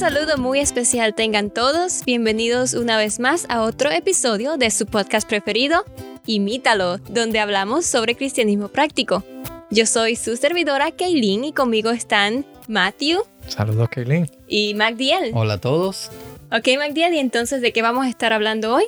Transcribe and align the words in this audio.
saludo 0.00 0.38
muy 0.38 0.60
especial 0.60 1.14
tengan 1.14 1.50
todos. 1.50 2.06
Bienvenidos 2.06 2.72
una 2.72 2.96
vez 2.96 3.20
más 3.20 3.44
a 3.50 3.60
otro 3.60 3.90
episodio 3.90 4.56
de 4.56 4.70
su 4.70 4.86
podcast 4.86 5.28
preferido, 5.28 5.84
Imítalo, 6.24 6.96
donde 7.10 7.38
hablamos 7.38 7.84
sobre 7.84 8.14
cristianismo 8.14 8.68
práctico. 8.68 9.22
Yo 9.70 9.84
soy 9.84 10.16
su 10.16 10.38
servidora 10.38 10.90
Kaylin 10.90 11.44
y 11.44 11.52
conmigo 11.52 11.90
están 11.90 12.46
Matthew. 12.66 13.24
Saludos, 13.46 13.90
Kaylin. 13.90 14.26
Y 14.48 14.72
Magdiel. 14.72 15.32
Hola 15.34 15.54
a 15.54 15.60
todos. 15.60 16.10
Ok, 16.50 16.66
Magdiel, 16.78 17.12
¿y 17.12 17.18
entonces 17.18 17.60
de 17.60 17.74
qué 17.74 17.82
vamos 17.82 18.06
a 18.06 18.08
estar 18.08 18.32
hablando 18.32 18.74
hoy? 18.74 18.84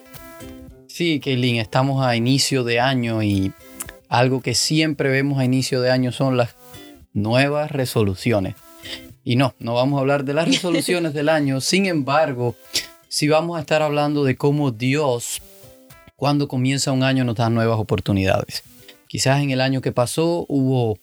Sí, 0.87 1.21
Kaylin, 1.21 1.57
estamos 1.57 2.07
a 2.07 2.17
inicio 2.17 2.65
de 2.65 2.81
año 2.81 3.23
y 3.23 3.53
algo 4.09 4.41
que 4.41 4.55
siempre 4.55 5.11
vemos 5.11 5.39
a 5.39 5.45
inicio 5.45 5.83
de 5.83 5.91
año 5.91 6.11
son 6.11 6.39
las 6.39 6.55
nuevas 7.13 7.71
resoluciones. 7.71 8.55
Y 9.25 9.37
no, 9.37 9.55
no 9.59 9.75
vamos 9.75 9.99
a 9.99 10.01
hablar 10.01 10.25
de 10.25 10.35
las 10.35 10.49
resoluciones 10.49 11.15
del 11.15 11.29
año, 11.29 11.61
sin 11.61 11.87
embargo, 11.87 12.57
sí 13.09 13.29
vamos 13.29 13.57
a 13.57 13.61
estar 13.61 13.83
hablando 13.83 14.25
de 14.25 14.37
cómo 14.37 14.71
Dios, 14.71 15.41
cuando 16.17 16.49
comienza 16.49 16.93
un 16.93 17.03
año, 17.03 17.25
nos 17.25 17.37
da 17.37 17.51
nuevas 17.51 17.79
oportunidades. 17.79 18.63
Quizás 19.07 19.43
en 19.43 19.51
el 19.51 19.61
año 19.61 19.83
que 19.83 19.93
pasó 19.93 20.47
hubo 20.49 20.99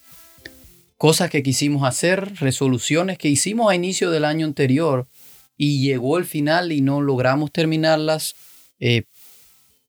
cosas 0.98 1.30
que 1.30 1.44
quisimos 1.44 1.88
hacer, 1.88 2.36
resoluciones 2.40 3.18
que 3.18 3.30
hicimos 3.30 3.72
a 3.72 3.76
inicio 3.76 4.12
del 4.12 4.26
año 4.26 4.46
anterior 4.46 5.08
y 5.56 5.82
llegó 5.82 6.18
el 6.18 6.26
final 6.26 6.72
y 6.72 6.82
no 6.82 7.02
logramos 7.02 7.52
terminarlas, 7.52 8.36
eh, 8.80 9.04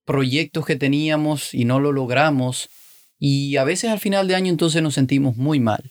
proyectos 0.05 0.67
que 0.67 0.77
teníamos 0.77 1.55
y 1.55 1.65
no 1.65 1.81
lo 1.81 1.93
logramos 1.93 2.69
y 3.19 3.57
a 3.57 3.65
veces 3.65 3.91
al 3.91 4.01
final 4.01 4.29
de 4.29 4.35
año 4.35 4.51
entonces 4.51 4.83
nos 4.83 4.95
sentimos 4.95 5.37
muy 5.37 5.61
mal. 5.61 5.91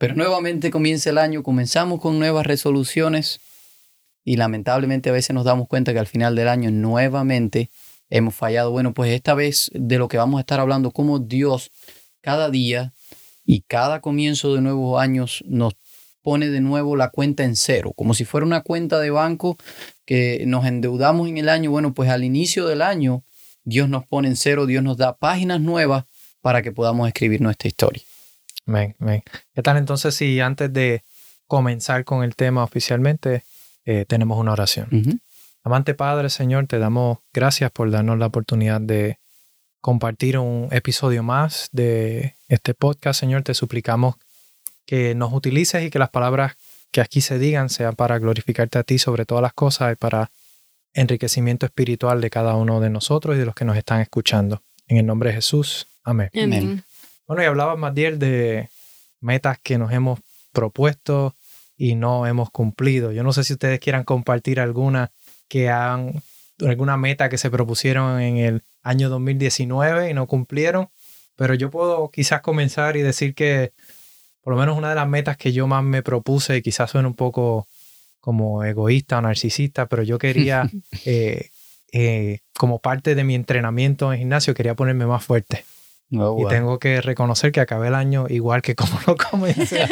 Pero 0.00 0.14
nuevamente 0.14 0.70
comienza 0.70 1.10
el 1.10 1.18
año, 1.18 1.42
comenzamos 1.42 2.00
con 2.00 2.18
nuevas 2.18 2.46
resoluciones 2.46 3.38
y 4.24 4.36
lamentablemente 4.36 5.10
a 5.10 5.12
veces 5.12 5.34
nos 5.34 5.44
damos 5.44 5.68
cuenta 5.68 5.92
que 5.92 5.98
al 5.98 6.06
final 6.06 6.34
del 6.34 6.48
año 6.48 6.70
nuevamente 6.70 7.68
hemos 8.08 8.34
fallado. 8.34 8.70
Bueno, 8.70 8.94
pues 8.94 9.12
esta 9.12 9.34
vez 9.34 9.70
de 9.74 9.98
lo 9.98 10.08
que 10.08 10.16
vamos 10.16 10.38
a 10.38 10.40
estar 10.40 10.58
hablando, 10.58 10.90
cómo 10.90 11.18
Dios 11.18 11.70
cada 12.22 12.48
día 12.48 12.94
y 13.44 13.60
cada 13.60 14.00
comienzo 14.00 14.54
de 14.54 14.62
nuevos 14.62 14.98
años 14.98 15.44
nos 15.46 15.74
pone 16.22 16.48
de 16.48 16.62
nuevo 16.62 16.96
la 16.96 17.10
cuenta 17.10 17.44
en 17.44 17.54
cero, 17.54 17.92
como 17.94 18.14
si 18.14 18.24
fuera 18.24 18.46
una 18.46 18.62
cuenta 18.62 19.00
de 19.00 19.10
banco 19.10 19.58
que 20.06 20.44
nos 20.46 20.64
endeudamos 20.64 21.28
en 21.28 21.36
el 21.36 21.50
año. 21.50 21.72
Bueno, 21.72 21.92
pues 21.92 22.08
al 22.08 22.24
inicio 22.24 22.66
del 22.66 22.80
año 22.80 23.22
Dios 23.64 23.90
nos 23.90 24.06
pone 24.06 24.28
en 24.28 24.36
cero, 24.36 24.64
Dios 24.64 24.82
nos 24.82 24.96
da 24.96 25.18
páginas 25.18 25.60
nuevas 25.60 26.04
para 26.40 26.62
que 26.62 26.72
podamos 26.72 27.06
escribir 27.06 27.42
nuestra 27.42 27.68
historia. 27.68 28.02
¿Qué 29.54 29.62
tal 29.62 29.76
entonces 29.76 30.14
si 30.14 30.40
antes 30.40 30.72
de 30.72 31.02
comenzar 31.46 32.04
con 32.04 32.22
el 32.22 32.36
tema 32.36 32.64
oficialmente 32.64 33.44
eh, 33.84 34.04
tenemos 34.06 34.38
una 34.38 34.52
oración? 34.52 35.20
Amante 35.62 35.94
Padre, 35.94 36.30
Señor, 36.30 36.66
te 36.66 36.78
damos 36.78 37.18
gracias 37.32 37.70
por 37.70 37.90
darnos 37.90 38.18
la 38.18 38.26
oportunidad 38.26 38.80
de 38.80 39.18
compartir 39.80 40.38
un 40.38 40.68
episodio 40.70 41.22
más 41.22 41.68
de 41.72 42.36
este 42.48 42.74
podcast, 42.74 43.20
Señor. 43.20 43.42
Te 43.42 43.54
suplicamos 43.54 44.16
que 44.86 45.14
nos 45.14 45.32
utilices 45.32 45.84
y 45.84 45.90
que 45.90 45.98
las 45.98 46.10
palabras 46.10 46.56
que 46.90 47.00
aquí 47.00 47.20
se 47.20 47.38
digan 47.38 47.68
sean 47.68 47.94
para 47.94 48.18
glorificarte 48.18 48.78
a 48.78 48.82
ti 48.82 48.98
sobre 48.98 49.24
todas 49.24 49.42
las 49.42 49.52
cosas 49.52 49.92
y 49.92 49.96
para 49.96 50.30
enriquecimiento 50.92 51.66
espiritual 51.66 52.20
de 52.20 52.30
cada 52.30 52.56
uno 52.56 52.80
de 52.80 52.90
nosotros 52.90 53.36
y 53.36 53.38
de 53.38 53.46
los 53.46 53.54
que 53.54 53.64
nos 53.64 53.76
están 53.76 54.00
escuchando. 54.00 54.62
En 54.88 54.96
el 54.96 55.06
nombre 55.06 55.30
de 55.30 55.36
Jesús. 55.36 55.86
Amén. 56.02 56.30
Amén. 56.34 56.84
Bueno, 57.30 57.44
y 57.44 57.46
hablaba 57.46 57.76
Matiel 57.76 58.18
de 58.18 58.70
metas 59.20 59.56
que 59.62 59.78
nos 59.78 59.92
hemos 59.92 60.18
propuesto 60.50 61.36
y 61.76 61.94
no 61.94 62.26
hemos 62.26 62.50
cumplido. 62.50 63.12
Yo 63.12 63.22
no 63.22 63.32
sé 63.32 63.44
si 63.44 63.52
ustedes 63.52 63.78
quieran 63.78 64.02
compartir 64.02 64.58
alguna 64.58 65.12
que 65.46 65.68
han, 65.68 66.24
alguna 66.58 66.96
meta 66.96 67.28
que 67.28 67.38
se 67.38 67.48
propusieron 67.48 68.20
en 68.20 68.38
el 68.38 68.64
año 68.82 69.08
2019 69.08 70.10
y 70.10 70.14
no 70.14 70.26
cumplieron, 70.26 70.88
pero 71.36 71.54
yo 71.54 71.70
puedo 71.70 72.10
quizás 72.10 72.40
comenzar 72.40 72.96
y 72.96 73.02
decir 73.02 73.36
que 73.36 73.74
por 74.40 74.54
lo 74.54 74.58
menos 74.58 74.76
una 74.76 74.88
de 74.88 74.96
las 74.96 75.06
metas 75.06 75.36
que 75.36 75.52
yo 75.52 75.68
más 75.68 75.84
me 75.84 76.02
propuse, 76.02 76.56
y 76.56 76.62
quizás 76.62 76.90
suene 76.90 77.06
un 77.06 77.14
poco 77.14 77.68
como 78.18 78.64
egoísta 78.64 79.18
o 79.18 79.22
narcisista, 79.22 79.86
pero 79.86 80.02
yo 80.02 80.18
quería, 80.18 80.68
eh, 81.04 81.50
eh, 81.92 82.40
como 82.58 82.80
parte 82.80 83.14
de 83.14 83.22
mi 83.22 83.36
entrenamiento 83.36 84.12
en 84.12 84.18
gimnasio, 84.18 84.52
quería 84.52 84.74
ponerme 84.74 85.06
más 85.06 85.22
fuerte. 85.22 85.64
Oh, 86.18 86.44
y 86.44 86.48
tengo 86.48 86.78
que 86.78 87.00
reconocer 87.00 87.52
que 87.52 87.60
acabé 87.60 87.88
el 87.88 87.94
año 87.94 88.26
igual 88.28 88.62
que 88.62 88.74
como 88.76 88.98
lo 89.06 89.16
comencé. 89.16 89.86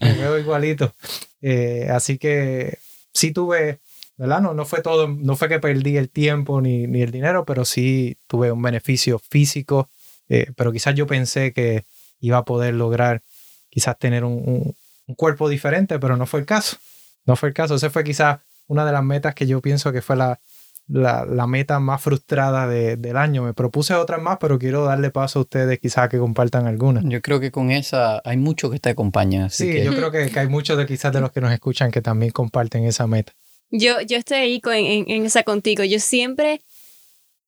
Me 0.00 0.12
veo 0.14 0.38
igualito. 0.38 0.94
Eh, 1.42 1.88
así 1.90 2.18
que 2.18 2.78
sí 3.12 3.32
tuve, 3.32 3.80
¿verdad? 4.16 4.40
No, 4.40 4.54
no 4.54 4.64
fue 4.64 4.80
todo, 4.80 5.08
no 5.08 5.36
fue 5.36 5.48
que 5.48 5.58
perdí 5.58 5.96
el 5.96 6.08
tiempo 6.08 6.60
ni, 6.60 6.86
ni 6.86 7.02
el 7.02 7.10
dinero, 7.10 7.44
pero 7.44 7.64
sí 7.64 8.16
tuve 8.26 8.52
un 8.52 8.62
beneficio 8.62 9.18
físico. 9.18 9.90
Eh, 10.28 10.52
pero 10.56 10.72
quizás 10.72 10.94
yo 10.94 11.06
pensé 11.06 11.52
que 11.52 11.84
iba 12.20 12.38
a 12.38 12.44
poder 12.44 12.74
lograr 12.74 13.22
quizás 13.68 13.98
tener 13.98 14.24
un, 14.24 14.74
un, 15.06 15.14
cuerpo 15.14 15.48
diferente, 15.48 15.98
pero 15.98 16.16
no 16.16 16.26
fue 16.26 16.40
el 16.40 16.46
caso. 16.46 16.76
No 17.24 17.36
fue 17.36 17.48
el 17.48 17.54
caso. 17.54 17.74
Esa 17.74 17.90
fue 17.90 18.04
quizás 18.04 18.38
una 18.68 18.84
de 18.84 18.92
las 18.92 19.04
metas 19.04 19.34
que 19.34 19.46
yo 19.46 19.60
pienso 19.60 19.92
que 19.92 20.02
fue 20.02 20.16
la, 20.16 20.40
la, 20.88 21.46
meta 21.46 21.80
más 21.80 22.02
frustrada 22.02 22.66
del 22.68 23.16
año. 23.16 23.42
Me 23.42 23.54
propuse 23.54 23.94
otras 23.94 24.20
más, 24.20 24.38
pero 24.40 24.58
quiero 24.58 24.84
darle 24.84 25.10
paso 25.10 25.40
a 25.40 25.42
ustedes 25.42 25.78
quizás 25.78 26.08
que 26.08 26.18
compartan 26.18 26.66
algunas. 26.66 27.04
Yo 27.06 27.20
creo 27.20 27.40
que 27.40 27.50
con 27.50 27.70
esa 27.70 28.20
hay 28.24 28.36
mucho 28.36 28.70
que 28.70 28.78
te 28.78 28.90
acompaña. 28.90 29.48
sí, 29.50 29.82
yo 29.82 29.94
creo 29.94 30.10
que, 30.10 30.30
hay 30.38 30.48
muchos 30.48 30.78
de 30.78 30.86
quizás 30.86 31.12
de 31.12 31.20
los 31.20 31.32
que 31.32 31.40
nos 31.40 31.52
escuchan 31.52 31.90
que 31.90 32.02
también 32.02 32.32
comparten 32.32 32.84
esa 32.84 33.06
meta. 33.06 33.32
Yo, 33.70 34.00
yo 34.00 34.16
estoy 34.16 34.38
ahí 34.38 34.60
en, 34.64 35.10
en, 35.10 35.26
esa 35.26 35.42
contigo. 35.42 35.82
Yo 35.82 35.98
siempre 35.98 36.60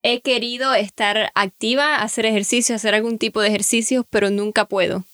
he 0.01 0.21
querido 0.21 0.73
estar 0.73 1.31
activa, 1.35 2.01
hacer 2.01 2.25
ejercicio, 2.25 2.75
hacer 2.75 2.93
algún 2.93 3.17
tipo 3.17 3.41
de 3.41 3.49
ejercicio, 3.49 4.05
pero 4.09 4.29
nunca 4.29 4.65
puedo. 4.65 5.05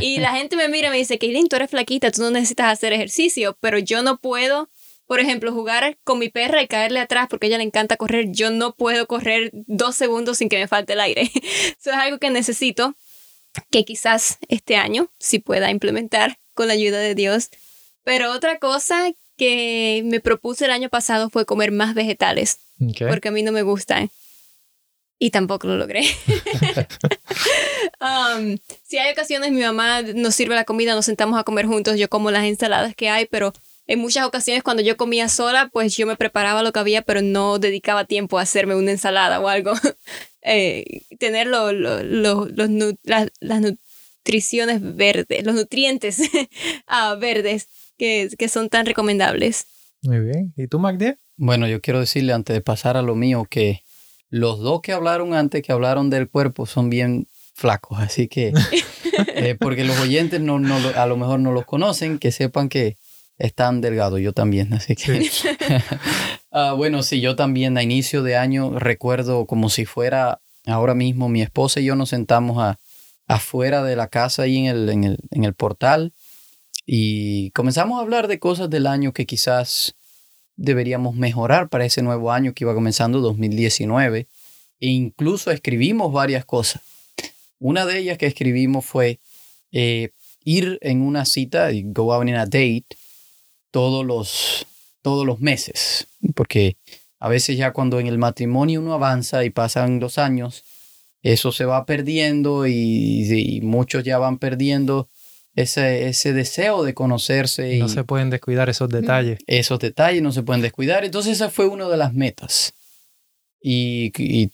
Y 0.00 0.18
la 0.18 0.32
gente 0.36 0.56
me 0.56 0.68
mira 0.68 0.88
y 0.88 0.90
me 0.90 0.96
dice, 0.96 1.18
Kaylin, 1.18 1.48
tú 1.48 1.56
eres 1.56 1.70
flaquita, 1.70 2.10
tú 2.10 2.22
no 2.22 2.30
necesitas 2.30 2.72
hacer 2.72 2.92
ejercicio, 2.92 3.56
pero 3.60 3.78
yo 3.78 4.02
no 4.02 4.18
puedo 4.18 4.68
por 5.08 5.20
ejemplo, 5.20 5.52
jugar 5.52 5.96
con 6.04 6.18
mi 6.18 6.28
perra 6.28 6.62
y 6.62 6.68
caerle 6.68 7.00
atrás 7.00 7.28
porque 7.30 7.46
a 7.46 7.48
ella 7.48 7.58
le 7.58 7.64
encanta 7.64 7.96
correr. 7.96 8.26
Yo 8.30 8.50
no 8.50 8.76
puedo 8.76 9.08
correr 9.08 9.50
dos 9.54 9.96
segundos 9.96 10.36
sin 10.36 10.50
que 10.50 10.58
me 10.58 10.68
falte 10.68 10.92
el 10.92 11.00
aire. 11.00 11.22
Eso 11.32 11.90
es 11.90 11.96
algo 11.96 12.18
que 12.18 12.28
necesito 12.28 12.94
que 13.70 13.86
quizás 13.86 14.36
este 14.48 14.76
año 14.76 15.10
sí 15.18 15.38
pueda 15.38 15.70
implementar 15.70 16.38
con 16.52 16.68
la 16.68 16.74
ayuda 16.74 16.98
de 16.98 17.14
Dios. 17.14 17.48
Pero 18.04 18.30
otra 18.32 18.58
cosa 18.58 19.10
que 19.38 20.02
me 20.04 20.20
propuse 20.20 20.66
el 20.66 20.72
año 20.72 20.90
pasado 20.90 21.30
fue 21.30 21.46
comer 21.46 21.72
más 21.72 21.94
vegetales. 21.94 22.60
Porque 23.08 23.28
a 23.28 23.32
mí 23.32 23.42
no 23.42 23.50
me 23.50 23.62
gustan. 23.62 24.10
Y 25.18 25.30
tampoco 25.30 25.68
lo 25.68 25.78
logré. 25.78 26.02
um, 28.02 28.58
si 28.82 28.98
hay 28.98 29.10
ocasiones, 29.12 29.52
mi 29.52 29.62
mamá 29.62 30.02
nos 30.02 30.34
sirve 30.34 30.54
la 30.54 30.64
comida, 30.64 30.94
nos 30.94 31.06
sentamos 31.06 31.40
a 31.40 31.44
comer 31.44 31.64
juntos, 31.64 31.98
yo 31.98 32.10
como 32.10 32.30
las 32.30 32.44
ensaladas 32.44 32.94
que 32.94 33.08
hay, 33.08 33.24
pero 33.24 33.54
en 33.88 33.98
muchas 33.98 34.26
ocasiones 34.26 34.62
cuando 34.62 34.82
yo 34.82 34.96
comía 34.96 35.28
sola, 35.28 35.70
pues 35.72 35.96
yo 35.96 36.06
me 36.06 36.14
preparaba 36.14 36.62
lo 36.62 36.72
que 36.72 36.78
había, 36.78 37.02
pero 37.02 37.22
no 37.22 37.58
dedicaba 37.58 38.04
tiempo 38.04 38.38
a 38.38 38.42
hacerme 38.42 38.74
una 38.76 38.92
ensalada 38.92 39.40
o 39.40 39.48
algo. 39.48 39.72
eh, 40.42 41.02
tener 41.18 41.46
lo, 41.46 41.72
los, 41.72 42.48
las, 43.02 43.30
nutriciones 43.40 44.96
verdes, 44.96 45.44
los 45.44 45.54
nutrientes 45.54 46.20
ah, 46.86 47.16
verdes 47.18 47.68
que, 47.96 48.28
que 48.38 48.48
son 48.48 48.68
tan 48.68 48.84
recomendables. 48.84 49.66
Muy 50.02 50.20
bien. 50.20 50.52
¿Y 50.56 50.68
tú, 50.68 50.78
Magdia? 50.78 51.18
Bueno, 51.36 51.66
yo 51.66 51.80
quiero 51.80 52.00
decirle 52.00 52.34
antes 52.34 52.54
de 52.54 52.60
pasar 52.60 52.98
a 52.98 53.02
lo 53.02 53.14
mío 53.14 53.46
que 53.48 53.84
los 54.28 54.60
dos 54.60 54.82
que 54.82 54.92
hablaron 54.92 55.32
antes, 55.32 55.62
que 55.62 55.72
hablaron 55.72 56.10
del 56.10 56.28
cuerpo, 56.28 56.66
son 56.66 56.90
bien 56.90 57.26
flacos, 57.54 57.98
así 57.98 58.28
que, 58.28 58.52
eh, 59.34 59.56
porque 59.58 59.84
los 59.84 59.98
oyentes 59.98 60.42
no, 60.42 60.58
no, 60.58 60.76
a 60.94 61.06
lo 61.06 61.16
mejor 61.16 61.40
no 61.40 61.52
los 61.52 61.64
conocen, 61.64 62.18
que 62.18 62.32
sepan 62.32 62.68
que 62.68 62.98
es 63.38 63.54
tan 63.54 63.80
delgado, 63.80 64.18
yo 64.18 64.32
también, 64.32 64.72
así 64.74 64.94
que... 64.94 65.30
Ah, 66.50 66.72
bueno, 66.72 67.02
sí, 67.02 67.20
yo 67.20 67.36
también 67.36 67.76
a 67.76 67.82
inicio 67.82 68.22
de 68.22 68.34
año 68.34 68.78
recuerdo 68.78 69.46
como 69.46 69.68
si 69.68 69.84
fuera 69.84 70.40
ahora 70.64 70.94
mismo 70.94 71.28
mi 71.28 71.42
esposa 71.42 71.78
y 71.78 71.84
yo 71.84 71.94
nos 71.94 72.08
sentamos 72.08 72.56
a, 72.58 72.80
afuera 73.26 73.84
de 73.84 73.96
la 73.96 74.08
casa 74.08 74.42
ahí 74.42 74.56
en 74.56 74.64
el, 74.64 74.88
en, 74.88 75.04
el, 75.04 75.18
en 75.30 75.44
el 75.44 75.52
portal 75.52 76.14
y 76.86 77.50
comenzamos 77.50 77.98
a 77.98 78.02
hablar 78.02 78.28
de 78.28 78.38
cosas 78.38 78.70
del 78.70 78.86
año 78.86 79.12
que 79.12 79.26
quizás 79.26 79.94
deberíamos 80.56 81.14
mejorar 81.14 81.68
para 81.68 81.84
ese 81.84 82.00
nuevo 82.02 82.32
año 82.32 82.54
que 82.54 82.64
iba 82.64 82.74
comenzando 82.74 83.20
2019 83.20 84.26
e 84.80 84.86
incluso 84.86 85.50
escribimos 85.50 86.12
varias 86.12 86.46
cosas. 86.46 86.82
Una 87.58 87.84
de 87.84 87.98
ellas 87.98 88.16
que 88.16 88.26
escribimos 88.26 88.86
fue 88.86 89.20
eh, 89.70 90.10
ir 90.44 90.78
en 90.80 91.02
una 91.02 91.26
cita, 91.26 91.68
go 91.84 92.12
out 92.14 92.26
in 92.26 92.36
a 92.36 92.46
date, 92.46 92.86
todos 93.70 94.04
los, 94.04 94.66
todos 95.02 95.26
los 95.26 95.40
meses, 95.40 96.06
porque 96.34 96.76
a 97.20 97.28
veces 97.28 97.56
ya 97.56 97.72
cuando 97.72 98.00
en 98.00 98.06
el 98.06 98.18
matrimonio 98.18 98.80
uno 98.80 98.94
avanza 98.94 99.44
y 99.44 99.50
pasan 99.50 100.00
los 100.00 100.18
años, 100.18 100.64
eso 101.22 101.52
se 101.52 101.64
va 101.64 101.84
perdiendo 101.84 102.66
y, 102.66 103.60
muchos 103.62 104.04
ya 104.04 104.18
van 104.18 104.38
perdiendo 104.38 105.08
ese, 105.54 106.08
ese 106.08 106.32
deseo 106.32 106.84
de 106.84 106.94
conocerse. 106.94 107.74
Y 107.74 107.80
no 107.80 107.88
se 107.88 108.04
pueden 108.04 108.30
descuidar 108.30 108.68
esos 108.68 108.88
detalles. 108.88 109.38
Esos 109.46 109.80
detalles 109.80 110.22
no 110.22 110.32
se 110.32 110.42
pueden 110.42 110.62
descuidar. 110.62 111.04
Entonces 111.04 111.32
esa 111.32 111.50
fue 111.50 111.66
una 111.66 111.88
de 111.88 111.96
las 111.96 112.14
metas. 112.14 112.74
Y, 113.60 114.12
y 114.16 114.52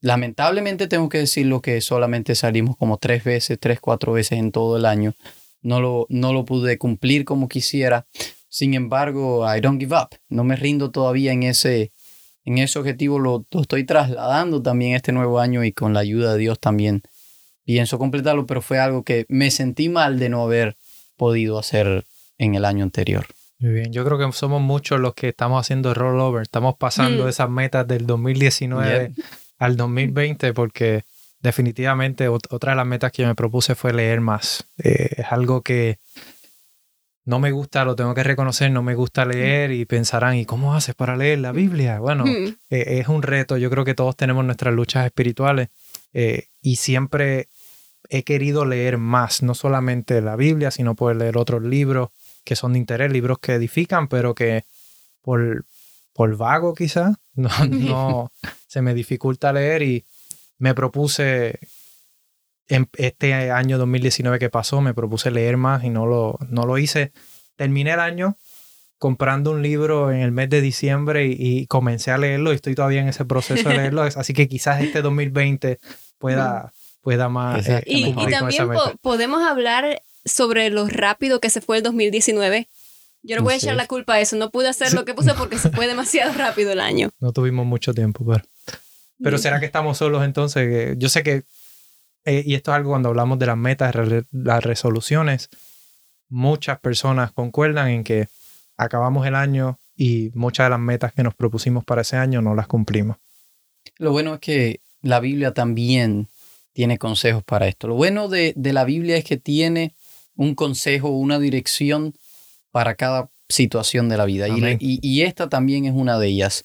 lamentablemente 0.00 0.86
tengo 0.86 1.10
que 1.10 1.18
decirlo 1.18 1.60
que 1.60 1.80
solamente 1.82 2.34
salimos 2.34 2.76
como 2.76 2.96
tres 2.96 3.24
veces, 3.24 3.58
tres, 3.60 3.78
cuatro 3.80 4.14
veces 4.14 4.38
en 4.38 4.50
todo 4.50 4.78
el 4.78 4.86
año. 4.86 5.14
No 5.60 5.80
lo, 5.80 6.06
no 6.08 6.32
lo 6.32 6.46
pude 6.46 6.78
cumplir 6.78 7.26
como 7.26 7.48
quisiera. 7.48 8.06
Sin 8.48 8.74
embargo, 8.74 9.44
I 9.54 9.60
don't 9.60 9.80
give 9.80 9.94
up. 9.94 10.16
No 10.28 10.44
me 10.44 10.56
rindo 10.56 10.90
todavía 10.90 11.32
en 11.32 11.42
ese, 11.42 11.92
en 12.44 12.58
ese 12.58 12.78
objetivo. 12.78 13.18
Lo, 13.18 13.46
lo 13.50 13.60
estoy 13.60 13.84
trasladando 13.84 14.62
también 14.62 14.94
este 14.94 15.12
nuevo 15.12 15.40
año 15.40 15.64
y 15.64 15.72
con 15.72 15.94
la 15.94 16.00
ayuda 16.00 16.32
de 16.32 16.38
Dios 16.38 16.58
también 16.58 17.02
pienso 17.64 17.98
completarlo, 17.98 18.46
pero 18.46 18.62
fue 18.62 18.78
algo 18.78 19.04
que 19.04 19.26
me 19.28 19.50
sentí 19.50 19.90
mal 19.90 20.18
de 20.18 20.30
no 20.30 20.42
haber 20.42 20.76
podido 21.16 21.58
hacer 21.58 22.06
en 22.38 22.54
el 22.54 22.64
año 22.64 22.82
anterior. 22.82 23.26
Muy 23.58 23.72
bien, 23.72 23.92
yo 23.92 24.04
creo 24.06 24.16
que 24.18 24.32
somos 24.32 24.62
muchos 24.62 24.98
los 25.00 25.14
que 25.14 25.28
estamos 25.28 25.60
haciendo 25.60 25.92
rollover, 25.92 26.42
estamos 26.42 26.76
pasando 26.76 27.24
mm. 27.24 27.28
esas 27.28 27.50
metas 27.50 27.86
del 27.86 28.06
2019 28.06 29.12
al 29.58 29.76
2020 29.76 30.54
porque 30.54 31.04
definitivamente 31.40 32.28
otra 32.28 32.72
de 32.72 32.76
las 32.76 32.86
metas 32.86 33.12
que 33.12 33.22
yo 33.22 33.28
me 33.28 33.34
propuse 33.34 33.74
fue 33.74 33.92
leer 33.92 34.20
más. 34.20 34.64
Eh, 34.78 35.10
es 35.18 35.26
algo 35.30 35.62
que 35.62 35.98
no 37.28 37.38
me 37.38 37.52
gusta, 37.52 37.84
lo 37.84 37.94
tengo 37.94 38.14
que 38.14 38.22
reconocer, 38.22 38.70
no 38.70 38.82
me 38.82 38.94
gusta 38.94 39.26
leer 39.26 39.70
y 39.70 39.84
pensarán, 39.84 40.36
¿y 40.36 40.46
cómo 40.46 40.74
haces 40.74 40.94
para 40.94 41.14
leer 41.14 41.40
la 41.40 41.52
Biblia? 41.52 41.98
Bueno, 41.98 42.24
mm. 42.24 42.56
eh, 42.70 43.00
es 43.00 43.08
un 43.08 43.20
reto, 43.20 43.58
yo 43.58 43.68
creo 43.68 43.84
que 43.84 43.92
todos 43.92 44.16
tenemos 44.16 44.46
nuestras 44.46 44.72
luchas 44.72 45.04
espirituales 45.04 45.68
eh, 46.14 46.46
y 46.62 46.76
siempre 46.76 47.50
he 48.08 48.22
querido 48.22 48.64
leer 48.64 48.96
más, 48.96 49.42
no 49.42 49.54
solamente 49.54 50.22
la 50.22 50.36
Biblia, 50.36 50.70
sino 50.70 50.94
poder 50.94 51.18
leer 51.18 51.36
otros 51.36 51.62
libros 51.62 52.08
que 52.44 52.56
son 52.56 52.72
de 52.72 52.78
interés, 52.78 53.12
libros 53.12 53.40
que 53.40 53.52
edifican, 53.52 54.08
pero 54.08 54.34
que 54.34 54.64
por, 55.20 55.66
por 56.14 56.34
vago 56.34 56.72
quizás 56.72 57.14
no, 57.34 57.50
no 57.66 58.32
se 58.66 58.80
me 58.80 58.94
dificulta 58.94 59.52
leer 59.52 59.82
y 59.82 60.06
me 60.56 60.74
propuse 60.74 61.58
en 62.68 62.88
este 62.96 63.32
año 63.32 63.78
2019 63.78 64.38
que 64.38 64.50
pasó, 64.50 64.80
me 64.80 64.94
propuse 64.94 65.30
leer 65.30 65.56
más 65.56 65.84
y 65.84 65.90
no 65.90 66.06
lo, 66.06 66.38
no 66.48 66.66
lo 66.66 66.78
hice. 66.78 67.12
Terminé 67.56 67.92
el 67.92 68.00
año 68.00 68.36
comprando 68.98 69.52
un 69.52 69.62
libro 69.62 70.12
en 70.12 70.20
el 70.20 70.32
mes 70.32 70.50
de 70.50 70.60
diciembre 70.60 71.26
y, 71.26 71.66
comencé 71.66 72.10
a 72.10 72.18
leerlo 72.18 72.52
y 72.52 72.56
estoy 72.56 72.74
todavía 72.74 73.00
en 73.00 73.08
ese 73.08 73.24
proceso 73.24 73.68
de 73.68 73.76
leerlo, 73.76 74.02
así 74.02 74.34
que 74.34 74.48
quizás 74.48 74.82
este 74.82 75.02
2020 75.02 75.78
pueda, 76.18 76.72
pueda 77.00 77.28
más... 77.28 77.68
Eh, 77.68 77.82
y, 77.86 78.12
también 78.30 78.68
podemos 79.00 79.42
hablar 79.42 80.02
sobre 80.24 80.70
lo 80.70 80.88
rápido 80.88 81.40
que 81.40 81.48
se 81.48 81.60
fue 81.60 81.78
el 81.78 81.82
2019. 81.84 82.68
Yo 83.22 83.36
no 83.36 83.42
voy 83.42 83.54
a 83.54 83.56
echar 83.56 83.76
la 83.76 83.86
culpa 83.86 84.14
a 84.14 84.20
eso, 84.20 84.36
no 84.36 84.50
pude 84.50 84.68
hacer 84.68 84.92
lo 84.92 85.04
que 85.04 85.14
puse 85.14 85.34
porque 85.34 85.58
se 85.58 85.70
fue 85.70 85.86
demasiado 85.86 86.32
rápido 86.34 86.72
el 86.72 86.80
año. 86.80 87.10
No 87.20 87.32
tuvimos 87.32 87.66
mucho 87.66 87.94
tiempo, 87.94 88.24
pero... 88.26 88.44
Pero 89.20 89.36
¿será 89.38 89.58
que 89.58 89.66
estamos 89.66 89.98
solos 89.98 90.24
entonces? 90.24 90.94
Yo 90.96 91.08
sé 91.08 91.24
que, 91.24 91.42
eh, 92.28 92.42
y 92.44 92.54
esto 92.54 92.72
es 92.72 92.76
algo 92.76 92.90
cuando 92.90 93.08
hablamos 93.08 93.38
de 93.38 93.46
las 93.46 93.56
metas, 93.56 93.94
las 94.30 94.64
resoluciones, 94.64 95.48
muchas 96.28 96.78
personas 96.78 97.32
concuerdan 97.32 97.88
en 97.88 98.04
que 98.04 98.28
acabamos 98.76 99.26
el 99.26 99.34
año 99.34 99.78
y 99.96 100.30
muchas 100.34 100.66
de 100.66 100.70
las 100.70 100.78
metas 100.78 101.12
que 101.12 101.22
nos 101.22 101.34
propusimos 101.34 101.84
para 101.84 102.02
ese 102.02 102.16
año 102.16 102.42
no 102.42 102.54
las 102.54 102.66
cumplimos. 102.66 103.16
Lo 103.96 104.12
bueno 104.12 104.34
es 104.34 104.40
que 104.40 104.80
la 105.00 105.20
Biblia 105.20 105.54
también 105.54 106.28
tiene 106.72 106.98
consejos 106.98 107.42
para 107.42 107.66
esto. 107.66 107.88
Lo 107.88 107.94
bueno 107.94 108.28
de, 108.28 108.54
la 108.56 108.84
Biblia 108.84 109.16
es 109.16 109.24
que 109.24 109.36
tiene 109.36 109.94
un 110.36 110.54
consejo, 110.54 111.08
una 111.08 111.38
dirección 111.38 112.14
para 112.70 112.94
cada 112.94 113.30
situación 113.48 114.08
de 114.08 114.16
la 114.16 114.26
vida. 114.26 114.46
Y, 114.48 114.78
y, 114.78 115.22
esta 115.22 115.48
también 115.48 115.86
es 115.86 115.94
una 115.94 116.18
de 116.18 116.28
ellas. 116.28 116.64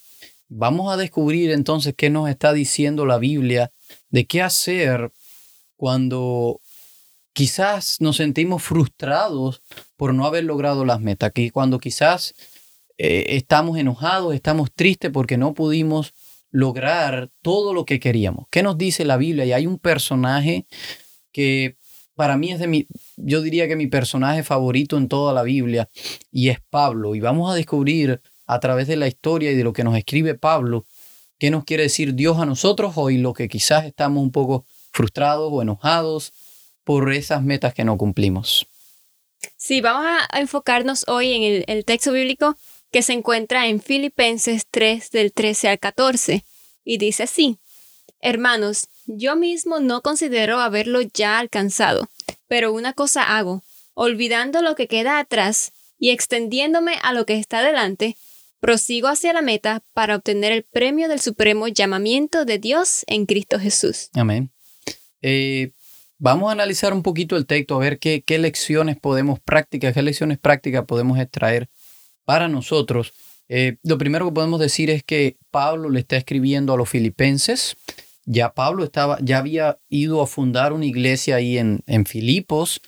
Vamos 0.50 0.94
a 0.94 0.98
descubrir 0.98 1.50
entonces 1.52 1.96
qué 1.98 2.10
nos 2.10 2.30
está 2.30 2.54
diciendo 2.54 3.06
la 3.06 3.18
Biblia 3.18 3.72
de 4.10 4.26
qué 4.26 4.42
hacer 4.42 5.12
cuando 5.84 6.62
quizás 7.34 7.98
nos 8.00 8.16
sentimos 8.16 8.64
frustrados 8.64 9.62
por 9.98 10.14
no 10.14 10.26
haber 10.26 10.46
logrado 10.46 10.86
las 10.86 11.02
metas, 11.02 11.34
que 11.34 11.52
cuando 11.52 11.78
quizás 11.78 12.36
eh, 12.98 13.26
estamos 13.36 13.78
enojados, 13.78 14.34
estamos 14.34 14.70
tristes 14.74 15.12
porque 15.12 15.38
no 15.38 15.54
pudimos 15.54 16.14
lograr 16.52 17.32
todo 17.42 17.74
lo 17.74 17.84
que 17.84 18.00
queríamos. 18.00 18.46
¿Qué 18.50 18.64
nos 18.64 18.78
dice 18.78 19.04
la 19.04 19.18
Biblia? 19.18 19.44
Y 19.44 19.52
hay 19.52 19.68
un 19.68 19.78
personaje 19.78 20.68
que 21.34 21.76
para 22.16 22.38
mí 22.38 22.54
es 22.54 22.60
de 22.60 22.68
mi, 22.68 22.88
yo 23.18 23.42
diría 23.42 23.68
que 23.68 23.76
mi 23.76 23.88
personaje 23.88 24.42
favorito 24.44 24.96
en 24.96 25.10
toda 25.10 25.34
la 25.34 25.44
Biblia, 25.44 25.90
y 26.32 26.48
es 26.48 26.60
Pablo. 26.70 27.14
Y 27.14 27.20
vamos 27.20 27.52
a 27.52 27.56
descubrir 27.56 28.22
a 28.46 28.62
través 28.62 28.88
de 28.88 28.96
la 28.96 29.10
historia 29.10 29.52
y 29.52 29.56
de 29.56 29.66
lo 29.66 29.74
que 29.74 29.84
nos 29.84 29.98
escribe 29.98 30.34
Pablo, 30.36 30.86
qué 31.40 31.52
nos 31.52 31.66
quiere 31.66 31.84
decir 31.84 32.16
Dios 32.16 32.38
a 32.38 32.46
nosotros 32.46 32.94
hoy, 32.96 33.18
lo 33.18 33.34
que 33.34 33.50
quizás 33.50 33.84
estamos 33.84 34.24
un 34.24 34.32
poco 34.32 34.66
frustrados 34.94 35.50
o 35.52 35.62
enojados 35.62 36.32
por 36.84 37.12
esas 37.12 37.44
metas 37.44 37.74
que 37.74 37.84
no 37.84 37.98
cumplimos. 37.98 38.68
Sí, 39.58 39.82
vamos 39.82 40.06
a 40.06 40.40
enfocarnos 40.40 41.06
hoy 41.08 41.34
en 41.34 41.44
el, 41.44 41.66
el 41.68 41.86
texto 41.86 42.14
bíblico 42.14 42.56
que 42.92 43.02
se 43.02 43.14
encuentra 43.14 43.68
en 43.68 43.82
Filipenses 43.82 44.66
3 44.70 45.12
del 45.12 45.34
13 45.34 45.70
al 45.70 45.80
14 45.80 46.46
y 46.86 46.98
dice 46.98 47.24
así, 47.24 47.58
Hermanos, 48.22 48.88
yo 49.06 49.36
mismo 49.36 49.82
no 49.82 50.02
considero 50.02 50.60
haberlo 50.60 51.02
ya 51.02 51.40
alcanzado, 51.40 52.08
pero 52.48 52.72
una 52.72 52.94
cosa 52.94 53.36
hago, 53.36 53.64
olvidando 53.96 54.62
lo 54.62 54.76
que 54.76 54.88
queda 54.88 55.20
atrás 55.20 55.74
y 56.00 56.12
extendiéndome 56.12 56.96
a 57.02 57.12
lo 57.12 57.26
que 57.26 57.38
está 57.38 57.62
delante, 57.62 58.16
prosigo 58.62 59.10
hacia 59.10 59.34
la 59.34 59.42
meta 59.42 59.84
para 59.94 60.16
obtener 60.16 60.54
el 60.54 60.64
premio 60.64 61.10
del 61.10 61.20
supremo 61.20 61.68
llamamiento 61.68 62.46
de 62.46 62.60
Dios 62.60 63.04
en 63.08 63.26
Cristo 63.26 63.60
Jesús. 63.60 64.10
Amén. 64.14 64.53
Eh, 65.24 65.72
vamos 66.20 66.50
a 66.50 66.52
analizar 66.52 66.94
un 66.94 67.02
poquito 67.02 67.36
el 67.36 67.48
texto, 67.48 67.76
a 67.76 67.80
ver 67.80 67.98
qué, 67.98 68.24
qué 68.24 68.38
lecciones 68.38 69.00
podemos 69.00 69.40
prácticas, 69.40 69.96
qué 69.96 70.04
lecciones 70.04 70.38
prácticas 70.38 70.86
podemos 70.86 71.18
extraer 71.18 71.70
para 72.26 72.48
nosotros. 72.48 73.14
Eh, 73.50 73.78
lo 73.84 73.98
primero 73.98 74.28
que 74.28 74.34
podemos 74.34 74.60
decir 74.60 74.92
es 74.92 75.04
que 75.04 75.38
Pablo 75.50 75.90
le 75.90 76.02
está 76.02 76.18
escribiendo 76.18 76.74
a 76.74 76.78
los 76.78 76.90
filipenses. 76.90 77.76
Ya 78.26 78.54
Pablo 78.54 78.84
estaba, 78.84 79.18
ya 79.22 79.40
había 79.40 79.80
ido 79.90 80.22
a 80.22 80.28
fundar 80.28 80.74
una 80.74 80.86
iglesia 80.86 81.38
ahí 81.38 81.58
en, 81.58 81.82
en 81.88 82.06
Filipos 82.06 82.80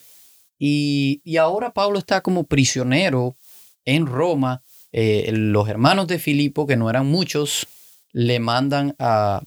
y, 0.59 1.21
y 1.23 1.37
ahora 1.37 1.73
Pablo 1.73 1.97
está 1.97 2.21
como 2.21 2.45
prisionero 2.45 3.37
en 3.83 4.05
Roma 4.05 4.63
eh, 4.97 5.29
los 5.33 5.67
hermanos 5.67 6.07
de 6.07 6.19
Filipo, 6.19 6.65
que 6.65 6.77
no 6.77 6.89
eran 6.89 7.05
muchos, 7.05 7.67
le 8.13 8.39
mandan 8.39 8.95
a, 8.97 9.41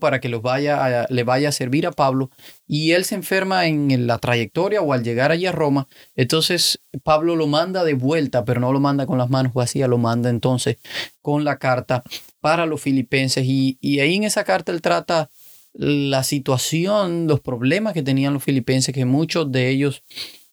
para 0.00 0.20
que 0.20 0.28
los 0.28 0.42
vaya 0.42 1.06
le 1.08 1.24
vaya 1.24 1.48
a 1.48 1.52
servir 1.52 1.86
a 1.86 1.92
Pablo 1.92 2.30
y 2.66 2.92
él 2.92 3.04
se 3.04 3.14
enferma 3.14 3.66
en 3.66 4.06
la 4.06 4.18
trayectoria 4.18 4.80
o 4.80 4.92
al 4.92 5.02
llegar 5.02 5.30
allí 5.30 5.46
a 5.46 5.52
Roma. 5.52 5.86
Entonces 6.16 6.80
Pablo 7.02 7.36
lo 7.36 7.46
manda 7.46 7.84
de 7.84 7.94
vuelta, 7.94 8.44
pero 8.44 8.60
no 8.60 8.72
lo 8.72 8.80
manda 8.80 9.06
con 9.06 9.18
las 9.18 9.30
manos 9.30 9.52
vacías, 9.52 9.88
lo 9.88 9.98
manda 9.98 10.30
entonces 10.30 10.78
con 11.22 11.44
la 11.44 11.58
carta 11.58 12.02
para 12.40 12.66
los 12.66 12.80
filipenses 12.80 13.44
y, 13.46 13.78
y 13.80 14.00
ahí 14.00 14.16
en 14.16 14.24
esa 14.24 14.44
carta 14.44 14.72
él 14.72 14.80
trata 14.80 15.30
la 15.74 16.22
situación, 16.22 17.26
los 17.26 17.40
problemas 17.40 17.94
que 17.94 18.02
tenían 18.02 18.32
los 18.32 18.44
filipenses, 18.44 18.94
que 18.94 19.04
muchos 19.04 19.50
de 19.50 19.70
ellos 19.70 20.04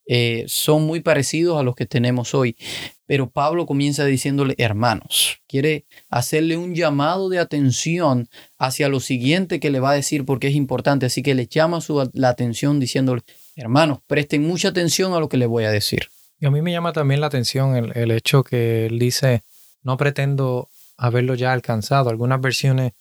eh, 0.07 0.45
son 0.47 0.83
muy 0.83 1.01
parecidos 1.01 1.59
a 1.59 1.63
los 1.63 1.75
que 1.75 1.85
tenemos 1.85 2.33
hoy. 2.33 2.57
Pero 3.05 3.29
Pablo 3.29 3.65
comienza 3.65 4.05
diciéndole, 4.05 4.55
hermanos, 4.57 5.41
quiere 5.47 5.85
hacerle 6.09 6.57
un 6.57 6.75
llamado 6.75 7.29
de 7.29 7.39
atención 7.39 8.29
hacia 8.57 8.89
lo 8.89 8.99
siguiente 8.99 9.59
que 9.59 9.69
le 9.69 9.79
va 9.79 9.91
a 9.91 9.95
decir 9.95 10.25
porque 10.25 10.47
es 10.47 10.55
importante. 10.55 11.05
Así 11.05 11.21
que 11.21 11.35
le 11.35 11.47
llama 11.47 11.81
su, 11.81 12.09
la 12.13 12.29
atención 12.29 12.79
diciéndole, 12.79 13.21
hermanos, 13.55 13.99
presten 14.07 14.43
mucha 14.43 14.69
atención 14.69 15.13
a 15.13 15.19
lo 15.19 15.29
que 15.29 15.37
le 15.37 15.45
voy 15.45 15.65
a 15.65 15.71
decir. 15.71 16.07
Y 16.39 16.45
a 16.45 16.51
mí 16.51 16.61
me 16.61 16.71
llama 16.71 16.93
también 16.93 17.21
la 17.21 17.27
atención 17.27 17.75
el, 17.93 18.11
hecho 18.11 18.43
que 18.43 18.87
él 18.87 18.97
dice, 18.97 19.43
no 19.83 19.97
pretendo 19.97 20.69
haberlo 20.97 21.35
ya 21.35 21.53
alcanzado. 21.53 22.09
Algunas 22.09 22.41
versiones 22.41 22.93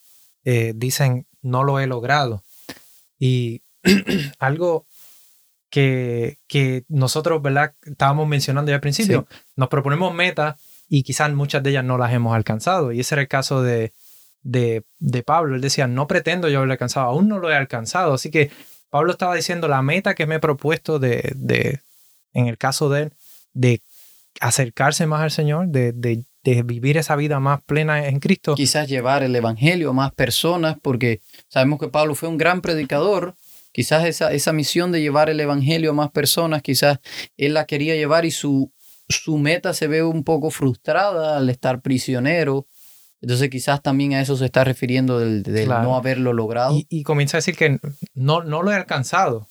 eh, 0.45 0.73
dicen, 0.75 1.27
no 1.41 1.65
lo 1.65 1.81
he 1.81 1.87
logrado. 1.87 2.45
Y 3.19 3.63
algo 4.39 4.87
que, 5.71 6.39
que 6.47 6.85
nosotros, 6.89 7.41
¿verdad? 7.41 7.75
Estábamos 7.83 8.29
mencionando 8.29 8.71
ya 8.71 8.77
al 8.77 8.81
principio. 8.81 9.27
Nos 9.57 9.69
proponemos 9.69 10.13
metas 10.13 10.61
y 10.89 11.03
quizás 11.03 11.33
muchas 11.33 11.63
de 11.63 11.71
ellas 11.71 11.85
no 11.85 11.97
las 11.97 12.13
hemos 12.13 12.35
alcanzado. 12.35 12.93
Y 12.93 13.01
ese 13.01 13.15
era 13.15 13.23
el 13.23 13.29
caso 13.29 13.63
de, 13.63 13.95
de, 14.43 14.85
de 14.99 15.23
Pablo. 15.23 15.55
Él 15.55 15.61
decía, 15.61 15.87
no 15.87 16.07
pretendo 16.07 16.49
yo 16.49 16.59
haberlo 16.59 16.73
alcanzado, 16.73 17.07
aún 17.07 17.29
no 17.29 17.39
lo 17.39 17.51
he 17.51 17.55
alcanzado. 17.55 18.15
Así 18.15 18.31
que 18.31 18.51
Pablo 18.91 19.13
estaba 19.13 19.37
diciendo, 19.37 19.69
la 19.69 19.83
meta 19.83 20.15
que 20.15 20.27
me 20.27 20.37
he 20.37 20.41
propuesto 20.41 20.99
de, 20.99 21.33
de 21.37 21.81
en 22.33 22.49
el 22.49 22.59
caso 22.59 22.89
de 22.91 23.03
él, 23.03 23.13
de 23.53 23.83
acercarse 24.41 25.07
más 25.07 25.23
al 25.23 25.31
Señor, 25.31 25.69
de, 25.69 25.93
de, 25.93 26.25
de, 26.43 26.63
vivir 26.63 26.97
esa 26.97 27.17
vida 27.17 27.41
más 27.41 27.63
plena 27.63 28.07
en 28.07 28.19
Cristo. 28.21 28.55
Quizás 28.55 28.89
llevar 28.89 29.23
el 29.23 29.35
Evangelio 29.35 29.91
a 29.91 29.93
más 29.93 30.13
personas, 30.13 30.77
porque 30.81 31.21
sabemos 31.49 31.79
que 31.79 31.89
Pablo 31.89 32.15
fue 32.15 32.29
un 32.29 32.39
gran 32.39 32.61
predicador, 32.61 33.37
quizás 33.73 34.05
esa, 34.07 34.33
esa 34.33 34.53
misión 34.53 34.93
de 34.93 35.01
llevar 35.01 35.31
el 35.31 35.41
Evangelio 35.41 35.91
a 35.91 35.95
más 35.95 36.11
personas, 36.11 36.63
quizás 36.63 36.99
él 37.37 37.55
la 37.55 37.67
quería 37.67 37.95
llevar 37.95 38.25
y 38.25 38.31
su, 38.31 38.73
su 39.09 39.39
meta 39.39 39.75
se 39.75 39.87
ve 39.87 40.03
un 40.03 40.25
poco 40.25 40.51
frustrada 40.51 41.37
al 41.37 41.51
estar 41.51 41.83
prisionero. 41.83 42.67
Entonces 43.21 43.51
quizás 43.51 43.83
también 43.83 44.15
a 44.15 44.21
eso 44.21 44.37
se 44.37 44.47
está 44.47 44.65
refiriendo 44.65 45.19
del, 45.19 45.45
no 45.69 45.97
haberlo 45.97 46.33
logrado. 46.33 46.75
Y, 46.89 47.03
comienza 47.03 47.37
a 47.37 47.41
decir 47.41 47.57
que 47.57 47.79
no, 48.15 48.43
no 48.43 48.63
lo 48.63 48.73
he 48.73 48.75
alcanzado. 48.75 49.49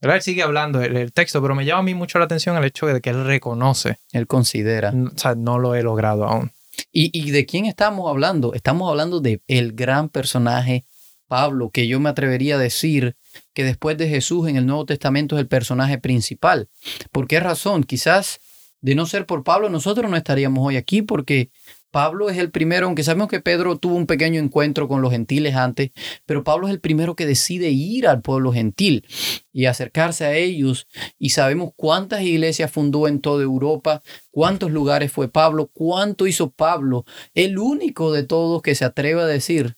Él 0.00 0.22
sigue 0.22 0.42
hablando 0.42 0.80
el, 0.80 1.12
texto, 1.12 1.42
pero 1.42 1.54
me 1.54 1.66
llama 1.66 1.80
a 1.80 1.82
mí 1.82 1.94
mucho 1.94 2.18
la 2.18 2.24
atención 2.24 2.56
el 2.56 2.64
hecho 2.64 2.86
de 2.86 3.02
que 3.02 3.10
él 3.10 3.26
reconoce. 3.26 3.98
Él 4.12 4.26
considera. 4.26 4.94
O 4.94 5.18
sea, 5.18 5.34
no 5.34 5.58
lo 5.58 5.74
he 5.74 5.82
logrado 5.82 6.24
aún. 6.24 6.52
¿Y, 6.90 7.10
y 7.12 7.30
de 7.32 7.44
quién 7.44 7.66
estamos 7.66 8.08
hablando? 8.08 8.54
Estamos 8.54 8.88
hablando 8.88 9.20
de 9.20 9.42
el 9.46 9.72
gran 9.72 10.08
personaje 10.08 10.86
Pablo, 11.30 11.70
que 11.70 11.86
yo 11.86 12.00
me 12.00 12.08
atrevería 12.08 12.56
a 12.56 12.58
decir 12.58 13.14
que 13.54 13.62
después 13.62 13.96
de 13.96 14.08
Jesús 14.08 14.48
en 14.48 14.56
el 14.56 14.66
Nuevo 14.66 14.84
Testamento 14.84 15.36
es 15.36 15.40
el 15.40 15.46
personaje 15.46 15.96
principal. 15.96 16.68
¿Por 17.12 17.28
qué 17.28 17.38
razón? 17.38 17.84
Quizás 17.84 18.40
de 18.80 18.96
no 18.96 19.06
ser 19.06 19.26
por 19.26 19.44
Pablo 19.44 19.70
nosotros 19.70 20.10
no 20.10 20.16
estaríamos 20.16 20.66
hoy 20.66 20.76
aquí 20.76 21.02
porque 21.02 21.52
Pablo 21.92 22.30
es 22.30 22.38
el 22.38 22.50
primero, 22.50 22.86
aunque 22.86 23.02
sabemos 23.02 23.28
que 23.28 23.40
Pedro 23.40 23.76
tuvo 23.78 23.94
un 23.94 24.06
pequeño 24.06 24.40
encuentro 24.40 24.88
con 24.88 25.02
los 25.02 25.10
gentiles 25.12 25.56
antes, 25.56 25.90
pero 26.24 26.44
Pablo 26.44 26.68
es 26.68 26.72
el 26.72 26.80
primero 26.80 27.16
que 27.16 27.26
decide 27.26 27.70
ir 27.70 28.06
al 28.06 28.22
pueblo 28.22 28.52
gentil 28.52 29.04
y 29.52 29.66
acercarse 29.66 30.24
a 30.24 30.34
ellos. 30.34 30.86
Y 31.18 31.30
sabemos 31.30 31.70
cuántas 31.74 32.22
iglesias 32.22 32.70
fundó 32.70 33.08
en 33.08 33.20
toda 33.20 33.42
Europa, 33.42 34.02
cuántos 34.30 34.70
lugares 34.70 35.10
fue 35.10 35.28
Pablo, 35.28 35.68
cuánto 35.72 36.28
hizo 36.28 36.50
Pablo, 36.50 37.04
el 37.34 37.58
único 37.58 38.12
de 38.12 38.22
todos 38.22 38.62
que 38.62 38.76
se 38.76 38.84
atreve 38.84 39.22
a 39.22 39.26
decir, 39.26 39.76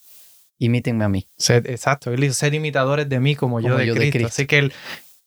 imítenme 0.59 1.04
a 1.04 1.09
mí. 1.09 1.26
exacto, 1.38 2.12
él 2.12 2.21
dijo, 2.21 2.35
ser 2.35 2.54
imitadores 2.54 3.09
de 3.09 3.21
mí 3.21 3.35
como, 3.35 3.61
yo, 3.61 3.76
de, 3.76 4.11
Cristo. 4.11 4.28
Así 4.28 4.47
que 4.47 4.59
él, 4.59 4.73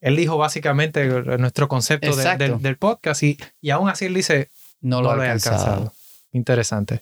él 0.02 0.16
dijo 0.16 0.38
básicamente 0.38 1.08
nuestro 1.38 1.68
concepto 1.68 2.16
del 2.16 2.78
podcast 2.78 3.24
y, 3.24 3.38
y 3.62 3.70
aún 3.72 3.90
así 3.90 4.06
él 4.06 4.14
dice, 4.14 4.50
no 4.82 5.02
lo, 5.02 5.24
he 5.24 5.30
alcanzado. 5.30 5.94
Interesante. 6.32 7.02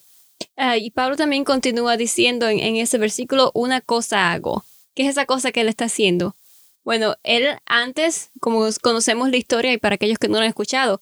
Ah, 0.56 0.78
y 0.78 0.92
Pablo 0.92 1.16
también 1.16 1.44
continúa 1.44 1.98
diciendo 1.98 2.48
en, 2.48 2.76
ese 2.76 2.98
versículo, 2.98 3.52
una 3.54 3.82
cosa 3.82 4.32
hago. 4.32 4.64
¿Qué 4.94 5.04
es 5.04 5.10
esa 5.10 5.26
cosa 5.26 5.52
que 5.52 5.62
él 5.62 5.70
está 5.70 5.86
haciendo? 5.86 6.36
Bueno, 6.84 7.16
él 7.24 7.48
antes, 7.66 8.32
como 8.40 8.68
conocemos 8.82 9.30
la 9.30 9.38
historia 9.38 9.74
y 9.74 9.78
para 9.78 9.96
aquellos 9.96 10.20
que 10.20 10.28
no 10.28 10.36
lo 10.36 10.42
han 10.42 10.50
escuchado, 10.50 11.02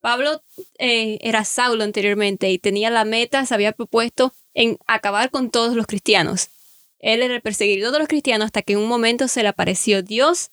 Pablo 0.00 0.42
eh, 0.78 1.18
era 1.22 1.44
Saulo 1.44 1.84
anteriormente 1.84 2.50
y 2.50 2.58
tenía 2.58 2.90
la 2.90 3.04
meta, 3.04 3.44
se 3.46 3.54
había 3.54 3.72
propuesto 3.72 4.34
en 4.54 4.78
acabar 4.86 5.30
con 5.30 5.50
todos 5.50 5.74
los 5.74 5.86
cristianos. 5.86 6.48
Él 7.02 7.22
era 7.22 7.34
el 7.34 7.42
perseguidor 7.42 7.92
de 7.92 7.98
los 7.98 8.08
cristianos 8.08 8.46
hasta 8.46 8.62
que 8.62 8.72
en 8.72 8.78
un 8.78 8.88
momento 8.88 9.28
se 9.28 9.42
le 9.42 9.48
apareció 9.48 10.02
Dios 10.02 10.50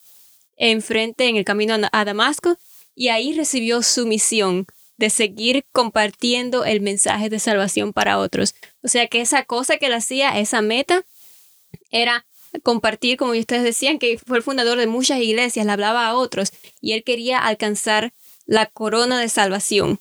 enfrente 0.58 1.30
en 1.30 1.38
el 1.38 1.46
camino 1.46 1.78
a 1.92 2.06
Damasco 2.06 2.58
y 2.96 3.08
ahí 3.08 3.34
recibió 3.34 3.82
su 3.82 4.06
misión 4.06 4.68
de 4.98 5.10
seguir 5.10 5.64
compartiendo 5.72 6.66
el 6.66 6.82
mensaje 6.82 7.30
de 7.30 7.40
salvación 7.40 7.94
para 7.94 8.18
otros. 8.18 8.56
O 8.84 8.90
sea 8.90 9.08
que 9.08 9.22
esa 9.22 9.46
cosa 9.46 9.78
que 9.78 9.86
él 9.86 9.94
hacía, 9.94 10.38
esa 10.38 10.62
meta, 10.62 11.06
era 11.92 12.26
compartir, 12.64 13.16
como 13.16 13.32
ustedes 13.32 13.64
decían, 13.64 14.00
que 14.00 14.18
fue 14.18 14.38
el 14.38 14.44
fundador 14.44 14.78
de 14.78 14.88
muchas 14.88 15.20
iglesias, 15.20 15.66
le 15.66 15.72
hablaba 15.72 16.08
a 16.08 16.16
otros 16.16 16.52
y 16.82 16.94
él 16.94 17.04
quería 17.04 17.40
alcanzar 17.40 18.14
la 18.46 18.66
corona 18.66 19.22
de 19.22 19.30
salvación. 19.30 20.00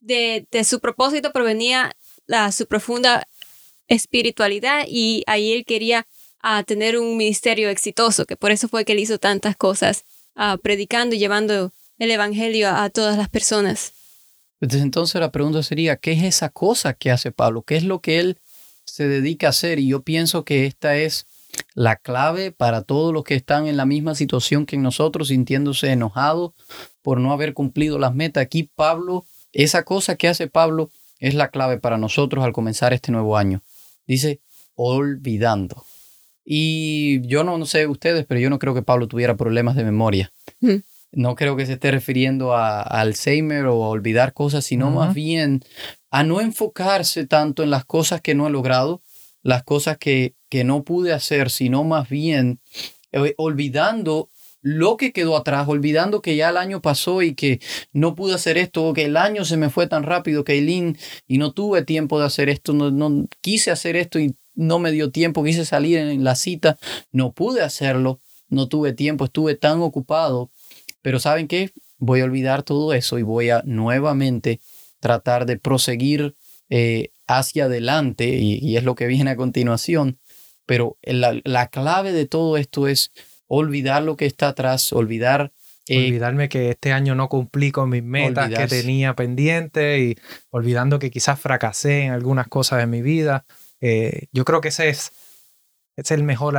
de, 0.00 0.46
su 0.64 0.80
propósito 0.80 1.32
provenía 1.32 1.94
la, 2.26 2.52
su 2.52 2.66
profunda 2.66 3.26
espiritualidad 3.92 4.84
y 4.88 5.22
ahí 5.26 5.52
él 5.52 5.64
quería 5.64 6.06
ah, 6.40 6.62
tener 6.62 6.98
un 6.98 7.16
ministerio 7.16 7.68
exitoso, 7.68 8.24
que 8.26 8.36
por 8.36 8.50
eso 8.50 8.68
fue 8.68 8.84
que 8.84 8.92
él 8.92 8.98
hizo 8.98 9.18
tantas 9.18 9.56
cosas, 9.56 10.04
ah, 10.34 10.58
predicando 10.62 11.14
y 11.14 11.18
llevando 11.18 11.72
el 11.98 12.10
Evangelio 12.10 12.68
a, 12.68 12.90
todas 12.90 13.16
las 13.16 13.28
personas. 13.28 13.92
Desde 14.60 14.80
entonces 14.80 15.20
la 15.20 15.32
pregunta 15.32 15.62
sería, 15.62 15.96
¿qué 15.96 16.12
es 16.12 16.22
esa 16.22 16.48
cosa 16.48 16.94
que 16.94 17.10
hace 17.10 17.32
Pablo? 17.32 17.62
¿Qué 17.62 17.76
es 17.76 17.84
lo 17.84 18.00
que 18.00 18.18
él 18.20 18.38
se 18.84 19.08
dedica 19.08 19.48
a 19.48 19.50
hacer? 19.50 19.78
Y 19.78 19.88
yo 19.88 20.02
pienso 20.02 20.44
que 20.44 20.66
esta 20.66 20.96
es 20.96 21.26
la 21.74 21.96
clave 21.96 22.50
para 22.50 22.82
todos 22.82 23.12
los 23.12 23.24
que 23.24 23.34
están 23.34 23.66
en 23.66 23.76
la 23.76 23.86
misma 23.86 24.14
situación 24.14 24.66
que 24.66 24.76
nosotros, 24.76 25.28
sintiéndose 25.28 25.92
enojados 25.92 26.52
por 27.02 27.20
no 27.20 27.32
haber 27.32 27.54
cumplido 27.54 27.98
las 27.98 28.14
metas. 28.14 28.42
Aquí 28.42 28.70
Pablo, 28.74 29.26
esa 29.52 29.84
cosa 29.84 30.16
que 30.16 30.28
hace 30.28 30.46
Pablo 30.46 30.90
es 31.18 31.34
la 31.34 31.48
clave 31.48 31.78
para 31.78 31.98
nosotros 31.98 32.44
al 32.44 32.52
comenzar 32.52 32.92
este 32.92 33.12
nuevo 33.12 33.36
año. 33.36 33.62
Dice, 34.06 34.40
olvidando. 34.74 35.84
Y 36.44 37.26
yo 37.26 37.44
no, 37.44 37.58
no 37.58 37.66
sé 37.66 37.86
ustedes, 37.86 38.26
pero 38.26 38.40
yo 38.40 38.50
no 38.50 38.58
creo 38.58 38.74
que 38.74 38.82
Pablo 38.82 39.08
tuviera 39.08 39.36
problemas 39.36 39.76
de 39.76 39.84
memoria. 39.84 40.32
Mm 40.60 40.78
no 41.12 41.34
creo 41.34 41.56
que 41.56 41.66
se 41.66 41.74
esté 41.74 41.90
refiriendo 41.90 42.54
a, 42.54 42.80
Alzheimer 42.80 43.66
o 43.66 43.84
a 43.84 43.88
olvidar 43.88 44.32
cosas, 44.32 44.64
sino 44.64 44.90
más 44.90 45.14
bien 45.14 45.62
a 46.10 46.24
no 46.24 46.40
enfocarse 46.40 47.26
tanto 47.26 47.62
en 47.62 47.70
las 47.70 47.84
cosas 47.84 48.20
que 48.22 48.34
no 48.34 48.46
he 48.46 48.50
logrado, 48.50 49.02
las 49.42 49.62
cosas 49.62 49.98
que, 49.98 50.34
que 50.48 50.64
no 50.64 50.84
pude 50.84 51.12
hacer, 51.12 51.50
sino 51.50 51.84
más 51.84 52.08
bien 52.08 52.60
eh, 53.12 53.34
olvidando 53.36 54.30
lo 54.62 54.96
que 54.96 55.12
quedó 55.12 55.36
atrás, 55.36 55.68
olvidando 55.68 56.22
que 56.22 56.36
ya 56.36 56.50
el 56.50 56.56
año 56.56 56.80
pasó 56.80 57.22
y 57.22 57.34
que 57.34 57.60
no 57.92 58.14
pude 58.14 58.34
hacer 58.34 58.56
esto, 58.56 58.84
o 58.84 58.94
que 58.94 59.04
el 59.04 59.16
año 59.16 59.44
se 59.44 59.56
me 59.56 59.70
fue 59.70 59.86
tan 59.86 60.04
rápido, 60.04 60.44
Kaylin, 60.44 60.96
y 61.26 61.38
no 61.38 61.52
tuve 61.52 61.82
tiempo 61.82 62.18
de 62.18 62.26
hacer 62.26 62.48
esto, 62.48 62.72
no, 62.72 62.90
no 62.90 63.26
quise 63.40 63.70
hacer 63.70 63.96
esto 63.96 64.18
y 64.18 64.34
no 64.54 64.78
me 64.78 64.92
dio 64.92 65.10
tiempo, 65.10 65.44
quise 65.44 65.64
salir 65.64 65.98
en 65.98 66.24
la 66.24 66.36
cita, 66.36 66.78
no 67.10 67.32
pude 67.32 67.62
hacerlo, 67.62 68.20
no 68.48 68.68
tuve 68.68 68.92
tiempo, 68.92 69.24
estuve 69.24 69.54
tan 69.54 69.80
ocupado 69.80 70.50
pero 71.02 71.18
¿saben 71.18 71.48
qué? 71.48 71.72
Voy 71.98 72.20
a 72.20 72.24
olvidar 72.24 72.62
todo 72.62 72.94
eso 72.94 73.18
y 73.18 73.22
voy 73.22 73.50
a 73.50 73.62
nuevamente 73.66 74.60
tratar 75.00 75.46
de 75.46 75.58
proseguir 75.58 76.36
eh, 76.70 77.10
hacia 77.26 77.64
adelante 77.64 78.28
y, 78.28 78.76
es 78.76 78.84
lo 78.84 78.94
que 78.94 79.06
viene 79.06 79.32
a 79.32 79.36
continuación. 79.36 80.18
Pero 80.64 80.96
la, 81.02 81.66
clave 81.68 82.12
de 82.12 82.26
todo 82.26 82.56
esto 82.56 82.86
es 82.86 83.10
olvidar 83.54 84.02
lo 84.02 84.16
que 84.16 84.26
está 84.26 84.48
atrás, 84.48 84.92
olvidar 84.92 85.52
eh, 85.88 86.06
Olvidarme 86.06 86.48
que 86.48 86.70
este 86.70 86.92
año 86.92 87.16
no 87.16 87.28
cumplí 87.28 87.72
con 87.72 87.90
mis 87.90 88.04
metas 88.04 88.48
que 88.50 88.68
tenía 88.68 89.14
pendiente 89.14 89.98
y 89.98 90.16
olvidando 90.50 91.00
que 91.00 91.10
quizás 91.10 91.40
fracasé 91.40 92.04
en 92.04 92.12
algunas 92.12 92.46
cosas 92.46 92.78
de 92.78 92.86
mi 92.86 93.02
vida. 93.02 93.44
Eh, 93.80 94.28
yo 94.30 94.44
creo 94.44 94.60
que 94.60 94.68
ese 94.68 94.90
es, 94.90 95.10
es 95.96 96.12
el 96.12 96.22
mejor 96.22 96.54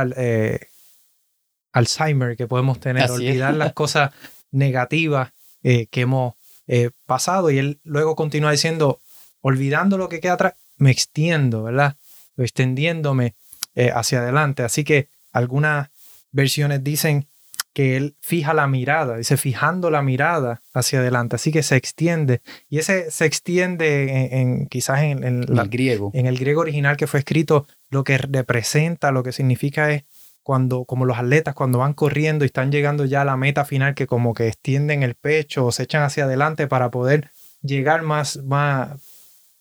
Alzheimer 1.72 2.36
que 2.36 2.46
podemos 2.46 2.80
tener, 2.80 3.10
olvidar 3.10 3.54
las 3.54 3.72
cosas 3.82 4.10
negativas 4.50 5.32
eh, 5.62 5.86
que 5.86 6.02
hemos 6.02 6.34
eh, 6.66 6.90
pasado. 7.06 7.50
Y 7.50 7.58
él 7.58 7.80
luego 7.82 8.16
continúa 8.16 8.50
diciendo, 8.50 9.00
olvidando 9.40 9.96
lo 9.96 10.10
que 10.10 10.20
queda 10.20 10.34
atrás, 10.34 10.54
me 10.76 10.90
extiendo, 10.90 11.62
¿verdad? 11.62 11.96
Extendiéndome 12.36 13.34
eh, 13.74 13.90
hacia 13.92 14.20
adelante. 14.20 14.62
Así 14.62 14.84
que 14.84 15.08
algunas 15.32 15.90
versiones 16.34 16.84
dicen 16.84 17.28
que 17.72 17.96
él 17.96 18.16
fija 18.20 18.54
la 18.54 18.68
mirada, 18.68 19.16
dice 19.16 19.36
fijando 19.36 19.90
la 19.90 20.02
mirada 20.02 20.62
hacia 20.72 21.00
adelante, 21.00 21.36
así 21.36 21.50
que 21.50 21.62
se 21.62 21.76
extiende. 21.76 22.40
Y 22.68 22.78
ese 22.78 23.10
se 23.10 23.24
extiende 23.24 24.38
en, 24.40 24.66
quizás 24.68 25.02
en, 25.02 25.24
el 25.24 25.68
griego. 25.68 26.10
En 26.14 26.26
el 26.26 26.38
griego 26.38 26.60
original 26.60 26.96
que 26.96 27.08
fue 27.08 27.18
escrito, 27.20 27.66
lo 27.90 28.04
que 28.04 28.18
representa, 28.18 29.10
lo 29.10 29.24
que 29.24 29.32
significa 29.32 29.90
es 29.90 30.04
cuando, 30.44 30.84
como 30.84 31.04
los 31.04 31.18
atletas, 31.18 31.54
cuando 31.54 31.78
van 31.78 31.94
corriendo 31.94 32.44
y 32.44 32.46
están 32.46 32.70
llegando 32.70 33.06
ya 33.06 33.22
a 33.22 33.24
la 33.24 33.36
meta 33.36 33.64
final, 33.64 33.94
que 33.94 34.06
como 34.06 34.34
que 34.34 34.46
extienden 34.46 35.02
el 35.02 35.16
pecho 35.16 35.66
o 35.66 35.72
se 35.72 35.84
echan 35.84 36.02
hacia 36.02 36.24
adelante 36.24 36.68
para 36.68 36.90
poder 36.90 37.30
llegar 37.60 38.02
más, 38.02 38.36
más, 38.44 39.00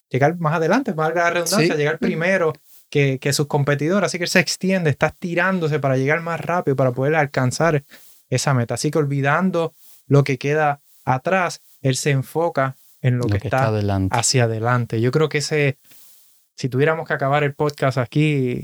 llegar 0.10 0.38
más 0.38 0.56
adelante, 0.56 0.92
valga 0.92 1.24
la 1.24 1.30
redundancia, 1.32 1.76
llegar 1.76 1.98
primero 1.98 2.54
que, 2.94 3.18
que 3.18 3.34
sus 3.34 3.48
competidores. 3.48 4.06
Así 4.06 4.20
que 4.20 4.26
él 4.26 4.30
se 4.30 4.40
extiende, 4.40 4.92
está 4.92 5.08
estirándose 5.08 5.80
para 5.80 5.98
llegar 5.98 6.22
más 6.22 6.40
rápido, 6.40 6.76
para 6.76 6.92
poder 6.92 7.16
alcanzar 7.16 7.84
esa 8.30 8.54
meta. 8.54 8.76
Así 8.76 8.92
que 8.92 9.00
olvidando 9.00 9.74
lo 10.06 10.24
que 10.24 10.38
queda 10.38 10.80
atrás, 11.04 11.62
él 11.82 11.96
se 11.96 12.12
enfoca 12.12 12.76
en 13.02 13.18
lo, 13.18 13.26
que, 13.26 13.38
está, 13.38 13.74
hacia 14.12 14.44
adelante. 14.44 15.02
Yo 15.02 15.10
creo 15.10 15.28
que 15.28 15.40
ese, 15.40 15.80
si 16.56 16.70
tuviéramos 16.70 17.08
que 17.08 17.16
acabar 17.16 17.44
el 17.44 17.56
podcast 17.56 17.98
aquí, 17.98 18.62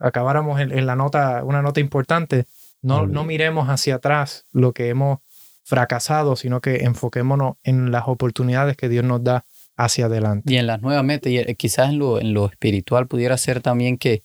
acabáramos 0.00 0.58
en, 0.58 0.84
la 0.84 0.96
nota, 0.96 1.44
una 1.44 1.62
nota 1.62 1.78
importante, 1.78 2.46
no, 2.82 3.06
no 3.06 3.22
miremos 3.22 3.68
hacia 3.68 3.94
atrás 3.94 4.46
lo 4.50 4.72
que 4.72 4.88
hemos 4.88 5.20
fracasado, 5.62 6.34
sino 6.34 6.60
que 6.60 6.78
enfoquémonos 6.78 7.54
en 7.62 7.92
las 7.92 8.08
oportunidades 8.08 8.76
que 8.76 8.88
Dios 8.88 9.04
nos 9.04 9.22
da 9.22 9.44
hacia 9.84 10.06
adelante. 10.06 10.52
Y 10.52 10.58
en 10.58 10.66
las 10.66 10.82
nuevas 10.82 11.04
metas, 11.04 11.32
y 11.32 11.38
eh, 11.38 11.54
quizás 11.56 11.90
en 11.90 11.98
lo, 11.98 12.20
en 12.20 12.34
lo 12.34 12.46
espiritual 12.46 13.06
pudiera 13.08 13.36
ser 13.38 13.62
también 13.62 13.96
que 13.96 14.22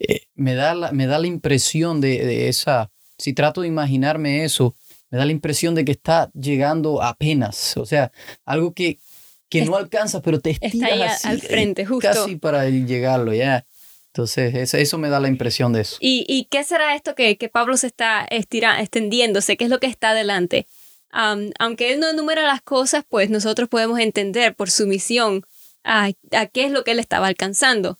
eh, 0.00 0.22
me, 0.34 0.54
da 0.54 0.74
la, 0.74 0.92
me 0.92 1.06
da 1.06 1.18
la 1.18 1.26
impresión 1.26 2.00
de, 2.00 2.48
esa, 2.48 2.90
si 3.16 3.32
trato 3.32 3.62
de 3.62 3.68
imaginarme 3.68 4.44
eso, 4.44 4.74
me 5.10 5.18
da 5.18 5.24
la 5.24 5.32
impresión 5.32 5.74
de 5.74 5.84
que 5.84 5.92
está 5.92 6.30
llegando 6.34 7.02
apenas, 7.02 7.76
o 7.76 7.86
sea, 7.86 8.12
algo 8.44 8.74
que, 8.74 8.98
que 9.48 9.64
no 9.64 9.76
alcanza, 9.76 10.20
pero 10.20 10.40
te 10.40 10.50
estiras 10.50 10.72
está 10.72 11.28
ahí 11.28 11.34
al 11.34 11.40
frente, 11.40 11.86
justo. 11.86 12.08
Casi 12.08 12.36
para 12.36 12.68
llegarlo, 12.68 13.32
ya. 13.32 13.64
Entonces, 14.08 14.74
eso, 14.74 14.98
me 14.98 15.10
da 15.10 15.20
la 15.20 15.28
impresión 15.28 15.72
de 15.72 15.82
eso. 15.82 15.96
¿Y, 16.00 16.48
qué 16.50 16.64
será 16.64 16.96
esto 16.96 17.14
que, 17.14 17.36
que 17.38 17.48
Pablo 17.48 17.76
se 17.76 17.86
está 17.86 18.26
estira, 18.30 18.80
extendiéndose? 18.80 19.56
¿Qué 19.56 19.64
es 19.64 19.70
lo 19.70 19.78
que 19.78 19.86
está 19.86 20.10
adelante? 20.10 20.66
Aunque 21.10 21.92
él 21.92 22.00
no 22.00 22.08
enumera 22.08 22.42
las 22.42 22.62
cosas, 22.62 23.04
pues 23.08 23.30
nosotros 23.30 23.68
podemos 23.68 23.98
entender 23.98 24.54
por 24.54 24.70
su 24.70 24.86
misión 24.86 25.44
a, 25.84 26.10
qué 26.52 26.64
es 26.64 26.72
lo 26.72 26.84
que 26.84 26.92
él 26.92 26.98
estaba 26.98 27.26
alcanzando. 27.26 27.98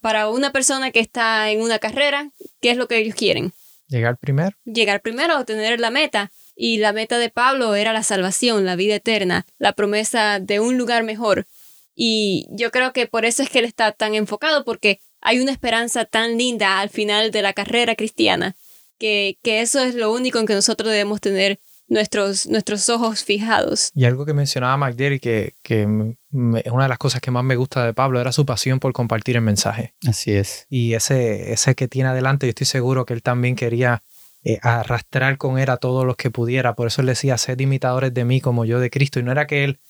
para 0.00 0.28
una 0.28 0.52
persona 0.52 0.90
que 0.90 1.00
está 1.00 1.50
en 1.50 1.60
una 1.60 1.78
carrera, 1.78 2.30
¿qué 2.60 2.70
es 2.70 2.76
lo 2.76 2.88
que 2.88 2.98
ellos 2.98 3.14
quieren? 3.14 3.52
Llegar 3.88 4.18
primero. 4.18 4.56
Llegar 4.64 5.00
primero 5.00 5.34
a 5.34 5.40
obtener 5.40 5.80
la 5.80 5.90
meta. 5.90 6.30
Y 6.54 6.78
la 6.78 6.92
meta 6.92 7.18
de 7.18 7.30
Pablo 7.30 7.76
era 7.76 7.92
la 7.92 8.02
salvación, 8.02 8.64
la 8.66 8.74
vida 8.74 8.96
eterna, 8.96 9.46
la 9.58 9.74
promesa 9.74 10.40
de 10.40 10.58
un 10.58 10.76
lugar 10.76 11.04
mejor. 11.04 11.46
Y 11.94 12.48
yo 12.50 12.70
creo 12.70 12.92
que 12.92 13.06
por 13.06 13.24
eso 13.24 13.42
es 13.42 13.50
que 13.50 13.60
él 13.60 13.64
está 13.64 13.92
tan 13.92 14.14
enfocado, 14.14 14.64
porque 14.64 15.00
hay 15.20 15.40
una 15.40 15.52
esperanza 15.52 16.04
tan 16.04 16.36
linda 16.36 16.80
al 16.80 16.90
final 16.90 17.30
de 17.30 17.42
la 17.42 17.52
carrera 17.52 17.94
cristiana, 17.94 18.56
que, 18.98 19.38
que 19.42 19.60
eso 19.60 19.80
es 19.80 19.94
lo 19.94 20.12
único 20.12 20.38
en 20.38 20.46
que 20.46 20.54
nosotros 20.54 20.90
debemos 20.90 21.20
tener 21.20 21.60
nuestros, 21.88 22.46
nuestros 22.46 22.88
ojos 22.88 23.24
fijados. 23.24 23.90
Y 23.94 24.04
algo 24.04 24.24
que 24.24 24.34
mencionaba 24.34 24.76
McDerry, 24.76 25.18
que, 25.20 25.54
que 25.62 25.82
es 25.82 26.72
una 26.72 26.82
de 26.84 26.88
las 26.88 26.98
cosas 26.98 27.20
que 27.20 27.30
más 27.30 27.44
me 27.44 27.56
gusta 27.56 27.84
de 27.84 27.94
Pablo, 27.94 28.20
era 28.20 28.32
su 28.32 28.46
pasión 28.46 28.78
por 28.78 28.92
compartir 28.92 29.36
el 29.36 29.42
mensaje. 29.42 29.94
Así 30.06 30.32
es. 30.32 30.66
Y 30.68 30.94
ese, 30.94 31.52
ese 31.52 31.74
que 31.74 31.88
tiene 31.88 32.10
adelante, 32.10 32.46
yo 32.46 32.50
estoy 32.50 32.66
seguro 32.66 33.04
que 33.04 33.14
él 33.14 33.22
también 33.22 33.56
quería 33.56 34.02
eh, 34.44 34.58
arrastrar 34.62 35.36
con 35.38 35.58
él 35.58 35.70
a 35.70 35.78
todos 35.78 36.04
los 36.04 36.16
que 36.16 36.30
pudiera. 36.30 36.74
Por 36.74 36.86
eso 36.86 37.00
él 37.00 37.06
decía, 37.08 37.38
sed 37.38 37.58
imitadores 37.58 38.14
de 38.14 38.24
mí 38.24 38.40
como 38.40 38.64
yo 38.64 38.78
de 38.80 38.90
Cristo. 38.90 39.18
Y 39.18 39.22
no 39.22 39.32
era 39.32 39.46
que 39.46 39.64
él 39.64 39.80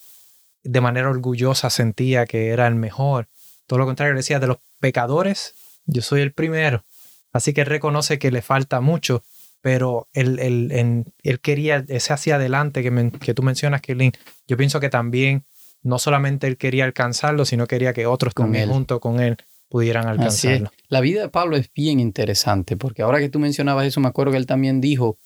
de 0.64 0.80
manera 0.80 1.10
orgullosa 1.10 1.70
sentía 1.70 2.26
que 2.26 2.48
era 2.48 2.66
el 2.66 2.74
mejor. 2.74 3.28
Todo 3.66 3.80
lo 3.80 3.86
contrario, 3.86 4.12
él 4.12 4.18
decía, 4.18 4.40
de 4.40 4.46
los 4.46 4.58
pecadores, 4.80 5.54
yo 5.86 6.02
soy 6.02 6.20
el 6.20 6.32
primero. 6.32 6.84
Así 7.32 7.52
que 7.52 7.62
él 7.62 7.66
reconoce 7.66 8.18
que 8.18 8.30
le 8.30 8.42
falta 8.42 8.80
mucho, 8.80 9.22
pero 9.60 10.08
él, 10.12 10.38
él, 10.40 11.40
quería 11.40 11.84
ese 11.88 12.12
hacia 12.12 12.36
adelante 12.36 12.82
que, 12.82 13.12
que 13.20 13.34
tú 13.34 13.42
mencionas, 13.42 13.80
Kirlin. 13.80 14.12
Yo 14.46 14.56
pienso 14.56 14.80
que 14.80 14.88
también 14.88 15.44
no 15.82 15.98
solamente 15.98 16.46
él 16.46 16.56
quería 16.56 16.84
alcanzarlo, 16.84 17.44
sino 17.44 17.66
quería 17.66 17.92
que 17.92 18.06
otros 18.06 18.34
con 18.34 18.46
también 18.46 18.68
junto 18.68 19.00
con 19.00 19.20
él 19.20 19.36
pudieran 19.68 20.06
alcanzarlo. 20.06 20.70
La 20.88 21.00
vida 21.00 21.22
de 21.22 21.28
Pablo 21.28 21.56
es 21.56 21.70
bien 21.74 22.00
interesante, 22.00 22.76
porque 22.76 23.02
ahora 23.02 23.18
que 23.18 23.28
tú 23.28 23.38
mencionabas 23.38 23.86
eso, 23.86 24.00
me 24.00 24.08
acuerdo 24.08 24.32
que 24.32 24.38
él 24.38 24.46
también 24.46 24.80
dijo, 24.80 25.18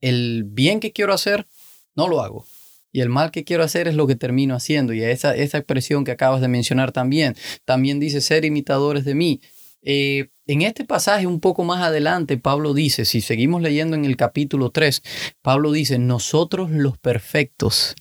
el 0.00 0.44
bien 0.44 0.80
que 0.80 0.92
quiero 0.92 1.12
hacer, 1.12 1.46
no 1.94 2.08
lo 2.08 2.20
hago. 2.20 2.46
Y 2.92 3.00
el 3.00 3.08
mal 3.08 3.30
que 3.30 3.44
quiero 3.44 3.62
hacer 3.62 3.88
es 3.88 3.94
lo 3.94 4.06
que 4.06 4.16
termino 4.16 4.54
haciendo. 4.54 4.94
Y 4.94 5.02
esa, 5.02 5.34
esa 5.34 5.58
expresión 5.58 6.04
que 6.04 6.12
acabas 6.12 6.40
de 6.40 6.48
mencionar 6.48 6.92
también, 6.92 7.36
también 7.64 8.00
dice 8.00 8.20
ser 8.20 8.44
imitadores 8.44 9.04
de 9.04 9.14
mí. 9.14 9.40
Eh, 9.82 10.28
en 10.46 10.62
este 10.62 10.84
pasaje 10.84 11.26
un 11.26 11.40
poco 11.40 11.64
más 11.64 11.82
adelante, 11.82 12.38
Pablo 12.38 12.72
dice, 12.72 13.04
si 13.04 13.20
seguimos 13.20 13.62
leyendo 13.62 13.96
en 13.96 14.04
el 14.04 14.16
capítulo 14.16 14.70
3, 14.70 15.02
Pablo 15.42 15.72
dice, 15.72 15.98
nosotros 15.98 16.70
los 16.70 16.98
perfectos. 16.98 17.94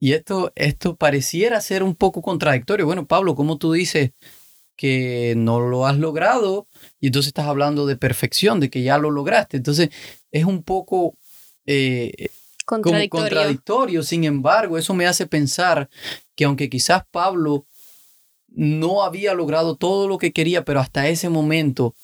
Y 0.00 0.14
esto, 0.14 0.52
esto 0.56 0.96
pareciera 0.96 1.60
ser 1.60 1.82
un 1.82 1.94
poco 1.94 2.22
contradictorio. 2.22 2.86
Bueno, 2.86 3.06
Pablo, 3.06 3.34
¿cómo 3.34 3.58
tú 3.58 3.72
dices 3.72 4.12
que 4.76 5.34
no 5.36 5.60
lo 5.60 5.86
has 5.86 5.98
logrado? 5.98 6.66
Y 6.98 7.08
entonces 7.08 7.28
estás 7.28 7.46
hablando 7.46 7.86
de 7.86 7.96
perfección, 7.96 8.60
de 8.60 8.70
que 8.70 8.82
ya 8.82 8.98
lo 8.98 9.10
lograste. 9.10 9.58
Entonces 9.58 9.90
es 10.32 10.44
un 10.46 10.62
poco 10.62 11.18
eh, 11.66 12.30
contradictorio. 12.64 13.10
contradictorio. 13.10 14.02
Sin 14.02 14.24
embargo, 14.24 14.78
eso 14.78 14.94
me 14.94 15.06
hace 15.06 15.26
pensar 15.26 15.90
que 16.34 16.46
aunque 16.46 16.70
quizás 16.70 17.02
Pablo 17.10 17.66
no 18.50 19.02
había 19.02 19.34
logrado 19.34 19.76
todo 19.76 20.08
lo 20.08 20.18
que 20.18 20.32
quería, 20.32 20.64
pero 20.64 20.80
hasta 20.80 21.08
ese 21.08 21.28
momento 21.28 21.94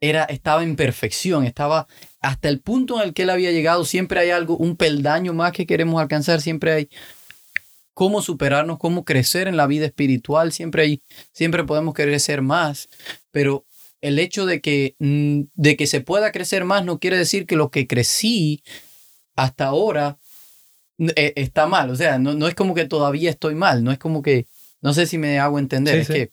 era, 0.00 0.24
estaba 0.24 0.62
en 0.62 0.76
perfección, 0.76 1.44
estaba 1.44 1.86
hasta 2.20 2.48
el 2.48 2.60
punto 2.60 2.96
en 2.96 3.08
el 3.08 3.14
que 3.14 3.22
él 3.22 3.30
había 3.30 3.50
llegado, 3.50 3.84
siempre 3.84 4.20
hay 4.20 4.30
algo, 4.30 4.56
un 4.56 4.76
peldaño 4.76 5.32
más 5.32 5.52
que 5.52 5.66
queremos 5.66 6.00
alcanzar, 6.00 6.40
siempre 6.40 6.72
hay 6.72 6.88
cómo 7.94 8.20
superarnos, 8.20 8.78
cómo 8.78 9.04
crecer 9.04 9.48
en 9.48 9.56
la 9.56 9.66
vida 9.66 9.86
espiritual, 9.86 10.52
siempre 10.52 10.82
hay, 10.82 11.02
siempre 11.32 11.64
podemos 11.64 11.94
querer 11.94 12.20
ser 12.20 12.42
más, 12.42 12.88
pero 13.30 13.64
el 14.02 14.18
hecho 14.18 14.44
de 14.44 14.60
que, 14.60 14.96
mm, 14.98 15.44
de 15.54 15.76
que 15.76 15.86
se 15.86 16.02
pueda 16.02 16.30
crecer 16.30 16.64
más 16.64 16.84
no 16.84 16.98
quiere 16.98 17.16
decir 17.16 17.46
que 17.46 17.56
lo 17.56 17.70
que 17.70 17.86
crecí 17.86 18.62
hasta 19.34 19.66
ahora 19.66 20.18
eh, 20.98 21.32
está 21.36 21.66
mal, 21.66 21.90
o 21.90 21.96
sea, 21.96 22.18
no, 22.18 22.34
no 22.34 22.48
es 22.48 22.54
como 22.54 22.74
que 22.74 22.84
todavía 22.84 23.30
estoy 23.30 23.54
mal, 23.54 23.82
no 23.82 23.92
es 23.92 23.98
como 23.98 24.22
que 24.22 24.46
no 24.80 24.92
sé 24.94 25.06
si 25.06 25.18
me 25.18 25.38
hago 25.38 25.58
entender, 25.58 25.98
es 25.98 26.08
que 26.08 26.32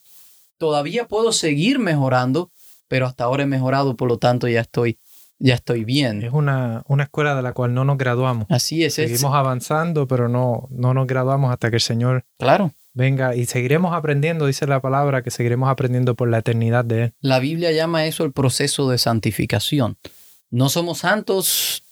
todavía 0.57 1.07
puedo 1.07 1.31
seguir 1.31 1.79
mejorando, 1.79 2.51
pero 2.87 3.05
hasta 3.05 3.23
ahora 3.25 3.43
he 3.43 3.47
mejorado, 3.47 3.95
por 3.95 4.07
lo 4.07 4.17
tanto 4.17 4.47
ya 4.47 4.61
estoy, 4.61 4.99
ya 5.39 5.55
estoy 5.55 5.83
bien. 5.83 6.23
Es 6.23 6.31
una, 6.31 6.83
una 6.87 7.03
escuela 7.03 7.35
de 7.35 7.41
la 7.41 7.53
cual 7.53 7.73
no 7.73 7.85
nos 7.85 7.97
graduamos. 7.97 8.45
Así 8.49 8.83
es. 8.83 8.93
Seguimos 8.93 9.33
avanzando, 9.33 10.07
pero 10.07 10.29
no, 10.29 10.67
no 10.71 10.93
nos 10.93 11.07
graduamos 11.07 11.51
hasta 11.51 11.69
que 11.69 11.77
el 11.77 11.81
Señor 11.81 12.25
claro. 12.37 12.73
venga 12.93 13.35
y 13.35 13.45
seguiremos 13.45 13.93
aprendiendo, 13.93 14.45
dice 14.45 14.67
la 14.67 14.81
palabra, 14.81 15.23
que 15.23 15.31
seguiremos 15.31 15.69
aprendiendo 15.69 16.15
por 16.15 16.29
la 16.29 16.39
eternidad 16.39 16.85
de 16.85 17.03
Él. 17.03 17.13
La 17.19 17.39
Biblia 17.39 17.71
llama 17.71 18.05
eso 18.05 18.23
el 18.23 18.31
proceso 18.31 18.89
de 18.89 18.97
santificación. 18.97 19.97
No 20.49 20.69
somos 20.69 20.99
santos 20.99 21.82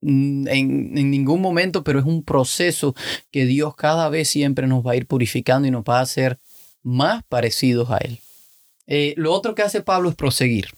En, 0.00 0.92
ningún 0.92 1.40
momento, 1.40 1.82
pero 1.82 1.98
es 1.98 2.04
un 2.04 2.22
proceso 2.22 2.94
que 3.30 3.46
Dios 3.46 3.74
cada 3.74 4.08
vez 4.08 4.28
siempre 4.28 4.66
nos 4.66 4.86
va 4.86 4.92
a 4.92 4.96
ir 4.96 5.06
purificando 5.06 5.66
y 5.66 5.70
nos 5.70 5.82
va 5.82 5.98
a 5.98 6.02
hacer 6.02 6.38
más 6.82 7.24
parecidos 7.24 7.90
a 7.90 7.98
Él. 7.98 8.20
Eh, 8.86 9.14
lo 9.16 9.32
otro 9.32 9.54
que 9.54 9.62
hace 9.62 9.82
Pablo 9.82 10.08
es 10.08 10.14
proseguir. 10.14 10.68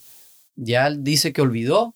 Ya 0.56 0.90
dice 0.90 1.32
que 1.32 1.42
olvidó, 1.42 1.94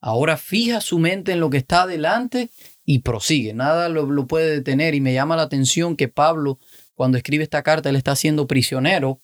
ahora 0.00 0.36
fija 0.36 0.80
su 0.80 0.98
mente 0.98 1.32
en 1.32 1.40
lo 1.40 1.50
que 1.50 1.56
está 1.56 1.82
adelante 1.82 2.50
y 2.84 3.00
prosigue. 3.00 3.54
Nada 3.54 3.88
lo, 3.88 4.26
puede 4.26 4.50
detener 4.50 4.94
y 4.94 5.00
me 5.00 5.14
llama 5.14 5.36
la 5.36 5.42
atención 5.42 5.96
que 5.96 6.08
Pablo, 6.08 6.58
cuando 6.94 7.18
escribe 7.18 7.44
esta 7.44 7.62
carta, 7.62 7.90
él 7.90 7.96
está 7.96 8.14
siendo 8.16 8.46
prisionero. 8.46 9.20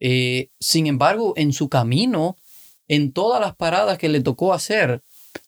Eh, 0.00 0.50
sin 0.60 0.86
embargo, 0.86 1.34
en 1.36 1.52
su 1.52 1.68
camino, 1.68 2.36
en 2.88 3.12
todas 3.12 3.40
las 3.40 3.54
paradas 3.56 3.98
que 3.98 4.08
le 4.08 4.20
tocó 4.20 4.54
hacer, 4.54 5.02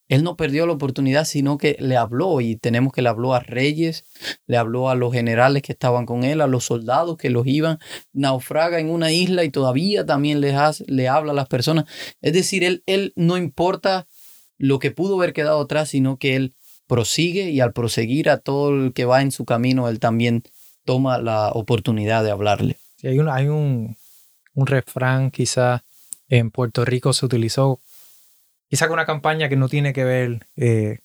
él 0.09 0.23
no 0.23 0.37
perdió 0.37 0.67
la 0.67 0.73
oportunidad, 0.73 1.25
sino 1.25 1.59
que 1.59 1.77
le 1.81 1.97
habló 1.97 2.41
y 2.41 2.57
tenemos 2.57 2.93
que 2.93 3.03
le 3.03 3.09
habló 3.09 3.35
a 3.35 3.41
reyes, 3.41 4.05
le 4.47 4.57
habló 4.57 4.89
a 4.89 4.95
los 4.95 5.13
generales 5.13 5.63
que 5.63 5.73
estaban 5.73 6.07
con 6.07 6.23
él, 6.23 6.41
a 6.41 6.47
los 6.47 6.65
soldados 6.65 7.17
que 7.17 7.31
los 7.31 7.47
iban, 7.47 7.79
naufraga 8.13 8.79
en 8.79 8.91
una 8.91 9.13
isla 9.13 9.45
y 9.45 9.51
todavía 9.51 10.07
también 10.07 10.41
le, 10.41 10.55
le 10.87 11.09
habla 11.09 11.33
a 11.33 11.35
las 11.35 11.49
personas. 11.49 11.87
Es 12.21 12.33
decir, 12.33 12.63
él, 12.63 12.83
él 12.87 13.13
no 13.17 13.37
importa 13.37 14.07
lo 14.59 14.79
que 14.79 14.93
pudo 14.93 15.17
haber 15.17 15.33
quedado 15.33 15.61
atrás, 15.61 15.91
sino 15.91 16.19
que 16.19 16.37
él 16.37 16.55
prosigue 16.87 17.51
y 17.51 17.61
al 17.61 17.73
proseguir 17.73 18.31
a 18.31 18.39
todo 18.39 18.71
el 18.71 18.93
que 18.93 19.05
va 19.05 19.23
en 19.23 19.33
su 19.33 19.45
camino, 19.45 19.89
él 19.89 19.99
también 19.99 20.45
toma 20.85 21.19
la 21.19 21.51
oportunidad 21.51 22.23
de 22.23 22.31
hablarle. 22.31 22.79
hay 23.03 23.19
un, 23.19 23.29
hay 23.29 23.49
un, 23.49 23.97
un 24.55 24.67
refrán 24.67 25.33
quizá 25.33 25.83
en 26.29 26.51
Puerto 26.51 26.85
Rico 26.85 27.13
se 27.13 27.27
utilizó 27.27 27.81
quizá 28.69 28.87
con 28.87 28.95
una 28.95 29.07
campaña 29.07 29.49
que 29.49 29.57
no 29.57 29.69
tiene 29.69 29.93
que 29.93 30.05
ver 30.05 30.47
eh, 30.57 30.99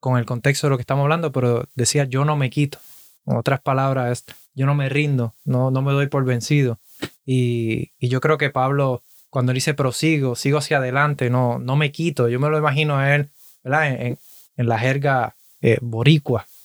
con 0.00 0.18
el 0.18 0.26
contexto 0.26 0.66
de 0.66 0.72
lo 0.72 0.76
que 0.76 0.82
estamos 0.82 1.04
hablando, 1.04 1.32
pero 1.32 1.68
decía 1.74 2.04
yo 2.04 2.24
no 2.24 2.36
me 2.36 2.50
quito. 2.50 2.78
En 3.26 3.36
otras 3.36 3.60
palabras, 3.60 4.24
yo 4.54 4.66
no 4.66 4.74
me 4.74 4.90
rindo, 4.90 5.34
no, 5.44 5.70
no 5.70 5.80
me 5.80 5.92
doy 5.92 6.08
por 6.08 6.24
vencido. 6.24 6.78
Y, 7.24 7.92
yo 8.06 8.20
creo 8.20 8.36
que 8.36 8.50
Pablo, 8.50 9.02
cuando 9.30 9.54
dice 9.54 9.72
prosigo, 9.72 10.36
sigo 10.36 10.58
hacia 10.58 10.76
adelante, 10.76 11.30
no, 11.30 11.58
no 11.58 11.74
me 11.74 11.90
quito. 11.90 12.28
Yo 12.28 12.38
me 12.38 12.50
lo 12.50 12.58
imagino 12.58 12.98
a 12.98 13.14
él, 13.14 13.30
¿verdad? 13.62 13.92
En, 13.92 14.18
la 14.56 14.78
jerga 14.78 15.36
eh, 15.62 15.78
boricua, 15.80 16.46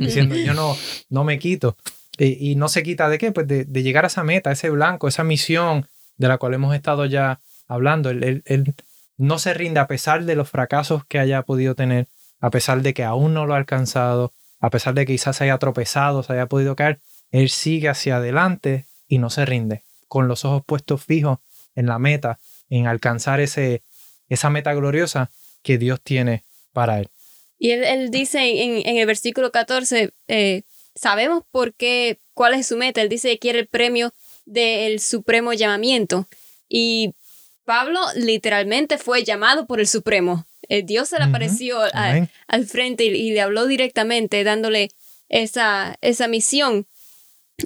diciendo 0.00 0.36
yo 0.36 0.54
no, 0.54 0.76
no 1.08 1.24
me 1.24 1.38
quito. 1.38 1.76
Y, 2.18 2.54
no 2.54 2.68
se 2.68 2.82
quita 2.82 3.08
de 3.08 3.18
qué? 3.18 3.32
Pues 3.32 3.48
de, 3.48 3.64
llegar 3.82 4.04
a 4.04 4.08
esa 4.08 4.22
meta, 4.22 4.52
ese 4.52 4.70
blanco, 4.70 5.08
esa 5.08 5.24
misión 5.24 5.88
de 6.18 6.28
la 6.28 6.38
cual 6.38 6.54
hemos 6.54 6.74
estado 6.74 7.06
ya 7.06 7.40
hablando. 7.66 8.10
él, 8.10 8.42
él 8.44 8.74
no 9.16 9.38
se 9.38 9.54
rinde 9.54 9.80
a 9.80 9.86
pesar 9.86 10.24
de 10.24 10.34
los 10.34 10.50
fracasos 10.50 11.04
que 11.06 11.18
haya 11.18 11.42
podido 11.42 11.74
tener, 11.74 12.08
a 12.40 12.50
pesar 12.50 12.82
de 12.82 12.94
que 12.94 13.04
aún 13.04 13.34
no 13.34 13.46
lo 13.46 13.54
ha 13.54 13.58
alcanzado, 13.58 14.32
a 14.60 14.70
pesar 14.70 14.94
de 14.94 15.06
que 15.06 15.12
quizás 15.12 15.36
se 15.36 15.44
haya 15.44 15.58
tropezado, 15.58 16.22
se 16.22 16.32
haya 16.32 16.46
podido 16.46 16.76
caer, 16.76 17.00
él 17.30 17.48
sigue 17.50 17.88
hacia 17.88 18.16
adelante 18.16 18.86
y 19.08 19.18
no 19.18 19.30
se 19.30 19.44
rinde, 19.44 19.82
con 20.08 20.28
los 20.28 20.44
ojos 20.44 20.62
puestos 20.64 21.04
fijos 21.04 21.38
en 21.74 21.86
la 21.86 21.98
meta, 21.98 22.38
en 22.70 22.86
alcanzar 22.86 23.40
ese, 23.40 23.82
esa 24.28 24.50
meta 24.50 24.72
gloriosa 24.74 25.30
que 25.62 25.78
Dios 25.78 26.00
tiene 26.02 26.44
para 26.72 26.98
él. 26.98 27.08
Y 27.58 27.70
él, 27.70 28.10
dice 28.10 28.62
en, 28.62 28.96
el 28.98 29.06
versículo 29.06 29.50
14, 29.50 30.12
eh, 30.28 30.62
sabemos 30.94 31.44
por 31.50 31.74
qué, 31.74 32.18
cuál 32.34 32.54
es 32.54 32.66
su 32.66 32.76
meta. 32.76 33.00
Él 33.00 33.08
dice 33.08 33.30
que 33.30 33.38
quiere 33.38 33.60
el 33.60 33.68
premio 33.68 34.12
del 34.44 35.00
supremo 35.00 35.52
llamamiento. 35.52 36.26
Y 36.68 37.14
Pablo 37.64 38.00
literalmente 38.16 38.98
fue 38.98 39.24
llamado 39.24 39.66
por 39.66 39.80
el 39.80 39.88
Supremo. 39.88 40.46
Eh, 40.68 40.82
Dios 40.82 41.08
se 41.08 41.18
le 41.18 41.24
apareció 41.24 41.78
al 41.82 42.66
frente 42.66 43.04
y, 43.04 43.32
le 43.32 43.40
habló 43.40 43.66
directamente, 43.66 44.44
dándole 44.44 44.90
esa, 45.28 45.96
esa 46.00 46.28
misión. 46.28 46.86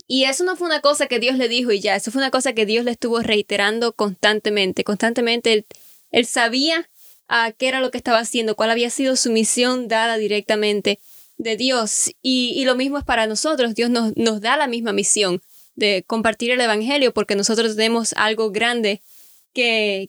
Y 0.07 0.25
eso 0.25 0.45
no 0.45 0.57
fue 0.57 0.67
una 0.67 0.81
cosa 0.81 1.07
que 1.07 1.19
Dios 1.19 1.37
le 1.37 1.49
dijo 1.49 1.73
y 1.73 1.81
ya, 1.81 1.97
eso 1.97 2.11
fue 2.11 2.21
una 2.21 2.31
cosa 2.31 2.53
que 2.53 2.67
Dios 2.67 2.85
le 2.85 2.91
estuvo 2.91 3.21
reiterando 3.21 3.93
constantemente. 3.93 4.85
Constantemente 4.85 5.53
él, 5.53 5.67
él 6.11 6.27
sabía 6.27 6.89
a 7.27 7.53
qué 7.53 7.69
era 7.69 7.81
lo 7.81 7.91
que 7.91 7.99
estaba 7.99 8.19
haciendo, 8.19 8.57
cuál 8.57 8.71
había 8.71 8.91
sido 8.91 9.17
su 9.17 9.31
misión 9.31 9.89
dada 9.89 10.17
directamente 10.17 10.99
de 11.37 11.57
Dios. 11.57 12.11
Y, 12.23 12.53
y 12.57 12.65
lo 12.65 12.75
mismo 12.75 12.99
es 12.99 13.05
para 13.05 13.27
nosotros. 13.27 13.75
Dios 13.75 13.91
nos, 13.91 14.17
nos 14.17 14.41
da 14.41 14.57
la 14.57 14.67
misma 14.67 14.93
misión 14.93 15.43
de 15.75 16.05
compartir 16.07 16.51
el 16.51 16.61
Evangelio 16.61 17.15
porque 17.15 17.37
nosotros 17.37 17.77
tenemos 17.77 18.13
algo 18.17 18.51
grande 18.51 19.01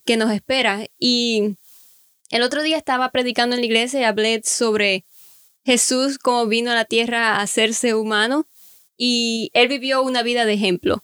que, 0.06 0.18
nos 0.18 0.32
espera. 0.32 0.86
Y 1.00 1.56
el 2.30 2.44
otro 2.44 2.62
día 2.62 2.78
estaba 2.78 3.10
predicando 3.12 3.56
en 3.56 3.62
la 3.62 3.66
iglesia 3.66 4.00
y 4.00 4.04
hablé 4.04 4.42
sobre 4.44 5.06
Jesús 5.66 6.18
como 6.20 6.46
vino 6.46 6.72
a 6.72 6.76
la 6.76 6.86
tierra 6.86 7.36
a 7.36 7.42
hacerse 7.42 7.96
humano 7.96 8.48
y 8.98 9.50
él 9.54 9.68
vivió 9.68 10.04
una 10.04 10.24
vida 10.24 10.46
de 10.46 10.54
ejemplo. 10.54 11.04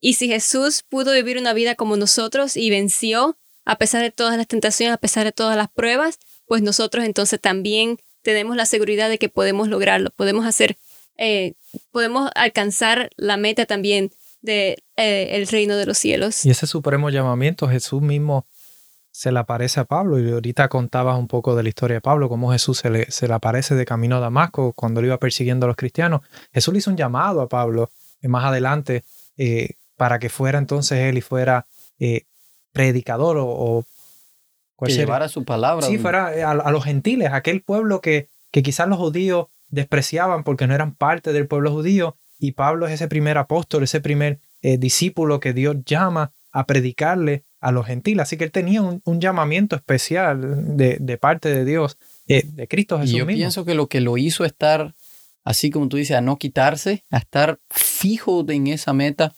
Y 0.00 0.14
si 0.14 0.28
Jesús 0.28 0.84
pudo 0.88 1.12
vivir 1.12 1.38
una 1.38 1.52
vida 1.52 1.74
como 1.74 1.96
nosotros 1.96 2.56
y 2.56 2.70
venció 2.70 3.38
a 3.64 3.76
pesar 3.78 4.02
de 4.02 4.10
todas 4.10 4.36
las 4.36 4.48
tentaciones, 4.48 4.94
a 4.94 4.98
pesar 4.98 5.24
de 5.24 5.32
todas 5.32 5.56
las 5.56 5.70
pruebas, 5.70 6.18
pues 6.46 6.62
nosotros 6.62 7.04
entonces 7.04 7.40
también 7.40 7.98
tenemos 8.22 8.56
la 8.56 8.66
seguridad 8.66 9.08
de 9.08 9.18
que 9.18 9.28
podemos 9.28 9.68
lograrlo, 9.68 10.10
podemos 10.10 10.46
hacer, 10.46 10.76
eh, 11.18 11.54
podemos 11.90 12.30
alcanzar 12.34 13.10
la 13.16 13.36
meta 13.36 13.66
también 13.66 14.12
del 14.42 14.76
de, 14.76 14.84
eh, 14.96 15.36
el 15.36 15.46
reino 15.46 15.76
de 15.76 15.86
los 15.86 15.98
cielos. 15.98 16.44
Y 16.44 16.50
ese 16.50 16.66
supremo 16.66 17.10
llamamiento 17.10 17.68
Jesús 17.68 18.02
mismo 18.02 18.46
se 19.12 19.30
le 19.30 19.38
aparece 19.38 19.78
a 19.78 19.84
Pablo 19.84 20.18
y 20.18 20.30
ahorita 20.32 20.68
contabas 20.68 21.18
un 21.18 21.28
poco 21.28 21.54
de 21.54 21.62
la 21.62 21.68
historia 21.68 21.96
de 21.96 22.00
Pablo, 22.00 22.30
cómo 22.30 22.50
Jesús 22.50 22.78
se 22.78 22.90
le, 22.90 23.10
se 23.10 23.28
le 23.28 23.34
aparece 23.34 23.74
de 23.74 23.84
camino 23.84 24.16
a 24.16 24.20
Damasco 24.20 24.72
cuando 24.72 25.00
lo 25.00 25.06
iba 25.06 25.18
persiguiendo 25.18 25.66
a 25.66 25.68
los 25.68 25.76
cristianos. 25.76 26.22
Jesús 26.52 26.72
le 26.72 26.78
hizo 26.78 26.90
un 26.90 26.96
llamado 26.96 27.42
a 27.42 27.48
Pablo 27.48 27.90
eh, 28.22 28.28
más 28.28 28.44
adelante 28.44 29.04
eh, 29.36 29.74
para 29.96 30.18
que 30.18 30.30
fuera 30.30 30.58
entonces 30.58 30.98
él 30.98 31.18
y 31.18 31.20
fuera 31.20 31.66
eh, 31.98 32.22
predicador 32.72 33.36
o... 33.36 33.46
o 33.46 33.84
que 34.84 34.92
llevara 34.92 35.28
su 35.28 35.44
palabra. 35.44 35.86
Sí, 35.86 35.98
fuera 35.98 36.28
a, 36.48 36.50
a, 36.50 36.70
los 36.72 36.82
gentiles, 36.82 37.30
aquel 37.32 37.62
pueblo 37.62 38.00
que, 38.00 38.30
que 38.50 38.64
quizás 38.64 38.88
los 38.88 38.98
judíos 38.98 39.46
despreciaban 39.68 40.42
porque 40.42 40.66
no 40.66 40.74
eran 40.74 40.96
parte 40.96 41.32
del 41.32 41.46
pueblo 41.46 41.70
judío 41.70 42.16
y 42.42 42.52
Pablo 42.52 42.86
es 42.86 42.92
ese 42.92 43.08
primer 43.08 43.38
apóstol, 43.38 43.84
ese 43.84 44.00
primer 44.00 44.40
discípulo 44.62 45.40
que 45.40 45.52
Dios 45.52 45.76
llama 45.84 46.32
a 46.52 46.66
predicarle 46.66 47.44
a 47.60 47.72
los 47.72 47.86
gentiles. 47.86 48.22
Así 48.22 48.36
que 48.36 48.44
él 48.44 48.52
tenía 48.52 48.82
un, 48.82 49.20
llamamiento 49.20 49.74
especial 49.74 50.76
de, 50.76 50.98
de, 51.00 51.16
parte 51.16 51.48
de 51.48 51.64
Dios, 51.64 51.96
eh, 52.28 52.42
de 52.44 52.68
Cristo 52.68 52.98
Jesús. 52.98 53.14
Y 53.14 53.18
yo 53.18 53.26
mismo. 53.26 53.38
pienso 53.38 53.64
que 53.64 53.74
lo 53.74 53.88
que 53.88 54.00
lo 54.00 54.18
hizo 54.18 54.44
estar, 54.44 54.94
así 55.44 55.70
como 55.70 55.88
tú 55.88 55.96
dices, 55.96 56.16
a 56.16 56.20
no 56.20 56.38
quitarse, 56.38 57.04
a 57.10 57.18
estar 57.18 57.60
fijo 57.70 58.44
en 58.48 58.66
esa 58.66 58.92
meta, 58.92 59.34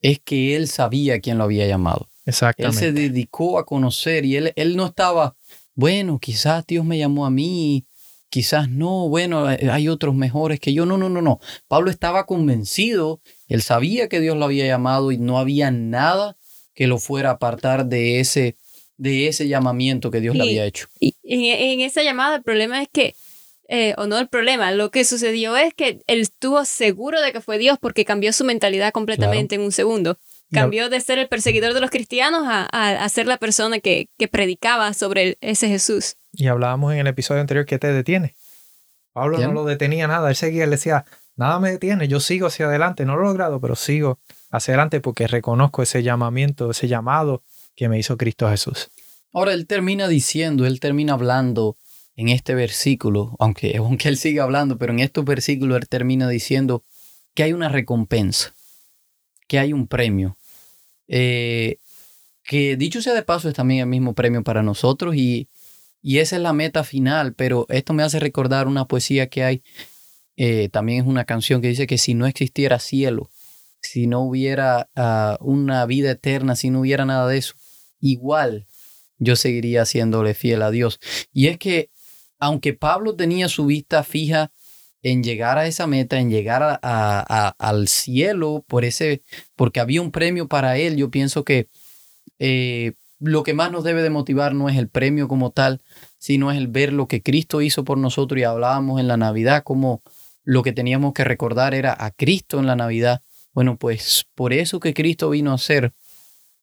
es 0.00 0.20
que 0.20 0.54
él 0.54 0.68
sabía 0.68 1.20
quién 1.20 1.38
lo 1.38 1.44
había 1.44 1.66
llamado. 1.66 2.08
Exactamente. 2.26 2.86
Él 2.86 2.94
se 2.94 3.00
dedicó 3.00 3.58
a 3.58 3.66
conocer 3.66 4.24
y 4.24 4.36
él, 4.36 4.52
él 4.56 4.76
no 4.76 4.86
estaba, 4.86 5.34
bueno, 5.74 6.18
quizás 6.18 6.66
Dios 6.66 6.84
me 6.84 6.98
llamó 6.98 7.26
a 7.26 7.30
mí, 7.30 7.86
quizás 8.34 8.68
no, 8.68 9.08
bueno, 9.08 9.48
eh, 9.48 9.70
hay 9.70 9.86
otros 9.86 10.12
mejores 10.12 10.58
que 10.58 10.74
yo. 10.74 10.86
No, 10.86 10.98
no, 10.98 11.08
no, 11.08 11.22
no. 11.22 11.38
Pablo 11.68 11.88
estaba 11.88 12.26
convencido, 12.26 13.20
él 13.46 13.62
sabía 13.62 14.08
que 14.08 14.18
Dios 14.18 14.36
lo 14.36 14.46
había 14.46 14.66
llamado 14.66 15.12
y 15.12 15.18
no 15.18 15.38
había 15.38 15.70
nada 15.70 16.36
que 16.74 16.88
lo 16.88 16.98
fuera 16.98 17.28
a 17.28 17.34
apartar 17.34 17.86
de 17.86 18.18
ese, 18.18 18.56
de 18.96 19.28
ese 19.28 19.46
llamamiento 19.46 20.10
que 20.10 20.20
Dios 20.20 20.34
y, 20.34 20.38
le 20.38 20.42
había 20.42 20.66
hecho. 20.66 20.88
Y 20.98 21.14
en, 21.22 21.44
en, 21.44 21.80
esa 21.82 22.02
llamada 22.02 22.34
el 22.34 22.42
problema 22.42 22.82
es 22.82 22.88
que, 22.92 23.14
eh, 23.68 23.94
o 23.98 24.08
no 24.08 24.18
el 24.18 24.26
problema, 24.26 24.72
lo 24.72 24.90
que 24.90 25.04
sucedió 25.04 25.56
es 25.56 25.72
que 25.72 26.00
él 26.08 26.18
estuvo 26.18 26.64
seguro 26.64 27.20
de 27.20 27.30
que 27.30 27.40
fue 27.40 27.56
Dios 27.56 27.78
porque 27.80 28.04
cambió 28.04 28.32
su 28.32 28.44
mentalidad 28.44 28.90
completamente 28.90 29.54
claro. 29.54 29.62
en 29.62 29.66
un 29.66 29.72
segundo. 29.72 30.18
Cambió 30.50 30.88
de 30.88 31.00
ser 31.00 31.20
el 31.20 31.28
perseguidor 31.28 31.72
de 31.72 31.80
los 31.80 31.90
cristianos 31.90 32.42
a, 32.46 32.68
a, 32.72 33.04
a 33.04 33.08
ser 33.08 33.26
la 33.28 33.38
persona 33.38 33.78
que, 33.78 34.08
que 34.18 34.26
predicaba 34.26 34.92
sobre 34.92 35.38
ese 35.40 35.68
Jesús. 35.68 36.16
Y 36.36 36.48
hablábamos 36.48 36.92
en 36.92 37.00
el 37.00 37.06
episodio 37.06 37.40
anterior 37.40 37.66
que 37.66 37.78
te 37.78 37.92
detiene. 37.92 38.34
Pablo 39.12 39.36
¿Quién? 39.36 39.48
no 39.48 39.54
lo 39.54 39.64
detenía 39.64 40.08
nada, 40.08 40.28
él 40.28 40.36
seguía, 40.36 40.64
él 40.64 40.70
decía, 40.70 41.04
nada 41.36 41.60
me 41.60 41.70
detiene, 41.70 42.08
yo 42.08 42.18
sigo 42.18 42.48
hacia 42.48 42.66
adelante, 42.66 43.04
no 43.04 43.16
lo 43.16 43.22
he 43.22 43.26
logrado, 43.26 43.60
pero 43.60 43.76
sigo 43.76 44.18
hacia 44.50 44.72
adelante 44.74 45.00
porque 45.00 45.28
reconozco 45.28 45.82
ese 45.82 46.02
llamamiento, 46.02 46.70
ese 46.70 46.88
llamado 46.88 47.44
que 47.76 47.88
me 47.88 47.98
hizo 47.98 48.16
Cristo 48.16 48.48
Jesús. 48.50 48.90
Ahora 49.32 49.52
él 49.52 49.66
termina 49.66 50.08
diciendo, 50.08 50.66
él 50.66 50.80
termina 50.80 51.12
hablando 51.12 51.76
en 52.16 52.28
este 52.28 52.54
versículo, 52.54 53.36
aunque, 53.38 53.76
aunque 53.78 54.08
él 54.08 54.16
siga 54.16 54.42
hablando, 54.42 54.78
pero 54.78 54.92
en 54.92 55.00
estos 55.00 55.24
versículos 55.24 55.78
él 55.78 55.88
termina 55.88 56.28
diciendo 56.28 56.84
que 57.34 57.44
hay 57.44 57.52
una 57.52 57.68
recompensa, 57.68 58.52
que 59.46 59.58
hay 59.60 59.72
un 59.72 59.86
premio. 59.86 60.36
Eh, 61.06 61.78
que 62.42 62.76
dicho 62.76 63.00
sea 63.00 63.14
de 63.14 63.22
paso 63.22 63.48
es 63.48 63.54
también 63.54 63.80
el 63.80 63.86
mismo 63.86 64.14
premio 64.14 64.42
para 64.42 64.62
nosotros 64.62 65.14
y, 65.16 65.48
y 66.06 66.18
esa 66.18 66.36
es 66.36 66.42
la 66.42 66.52
meta 66.52 66.84
final, 66.84 67.32
pero 67.32 67.64
esto 67.70 67.94
me 67.94 68.02
hace 68.02 68.20
recordar 68.20 68.68
una 68.68 68.84
poesía 68.84 69.30
que 69.30 69.42
hay, 69.42 69.62
eh, 70.36 70.68
también 70.68 71.00
es 71.00 71.08
una 71.08 71.24
canción 71.24 71.62
que 71.62 71.68
dice 71.68 71.86
que 71.86 71.96
si 71.96 72.12
no 72.12 72.26
existiera 72.26 72.78
cielo, 72.78 73.30
si 73.80 74.06
no 74.06 74.20
hubiera 74.20 74.90
uh, 74.96 75.42
una 75.42 75.86
vida 75.86 76.10
eterna, 76.10 76.56
si 76.56 76.68
no 76.68 76.80
hubiera 76.80 77.06
nada 77.06 77.26
de 77.26 77.38
eso, 77.38 77.54
igual 78.00 78.66
yo 79.16 79.34
seguiría 79.34 79.80
haciéndole 79.80 80.34
fiel 80.34 80.60
a 80.60 80.70
Dios. 80.70 81.00
Y 81.32 81.46
es 81.46 81.56
que, 81.56 81.90
aunque 82.38 82.74
Pablo 82.74 83.16
tenía 83.16 83.48
su 83.48 83.64
vista 83.64 84.04
fija 84.04 84.52
en 85.02 85.22
llegar 85.22 85.56
a 85.56 85.66
esa 85.66 85.86
meta, 85.86 86.20
en 86.20 86.28
llegar 86.28 86.80
a, 86.82 87.54
al 87.58 87.88
cielo, 87.88 88.62
por 88.68 88.84
ese, 88.84 89.22
porque 89.56 89.80
había 89.80 90.02
un 90.02 90.10
premio 90.10 90.48
para 90.48 90.76
él, 90.76 90.96
yo 90.96 91.10
pienso 91.10 91.44
que 91.44 91.68
eh, 92.38 92.92
lo 93.24 93.42
que 93.42 93.54
más 93.54 93.70
nos 93.70 93.84
debe 93.84 94.02
de 94.02 94.10
motivar 94.10 94.54
no 94.54 94.68
es 94.68 94.76
el 94.76 94.88
premio 94.88 95.28
como 95.28 95.50
tal, 95.50 95.82
sino 96.18 96.50
es 96.50 96.58
el 96.58 96.68
ver 96.68 96.92
lo 96.92 97.08
que 97.08 97.22
Cristo 97.22 97.62
hizo 97.62 97.84
por 97.84 97.98
nosotros 97.98 98.40
y 98.40 98.44
hablábamos 98.44 99.00
en 99.00 99.08
la 99.08 99.16
Navidad 99.16 99.62
como 99.64 100.02
lo 100.42 100.62
que 100.62 100.72
teníamos 100.72 101.14
que 101.14 101.24
recordar 101.24 101.74
era 101.74 101.96
a 101.98 102.10
Cristo 102.10 102.58
en 102.58 102.66
la 102.66 102.76
Navidad 102.76 103.22
bueno, 103.54 103.78
pues 103.78 104.26
por 104.34 104.52
eso 104.52 104.80
que 104.80 104.92
Cristo 104.92 105.30
vino 105.30 105.52
a 105.52 105.58
ser, 105.58 105.94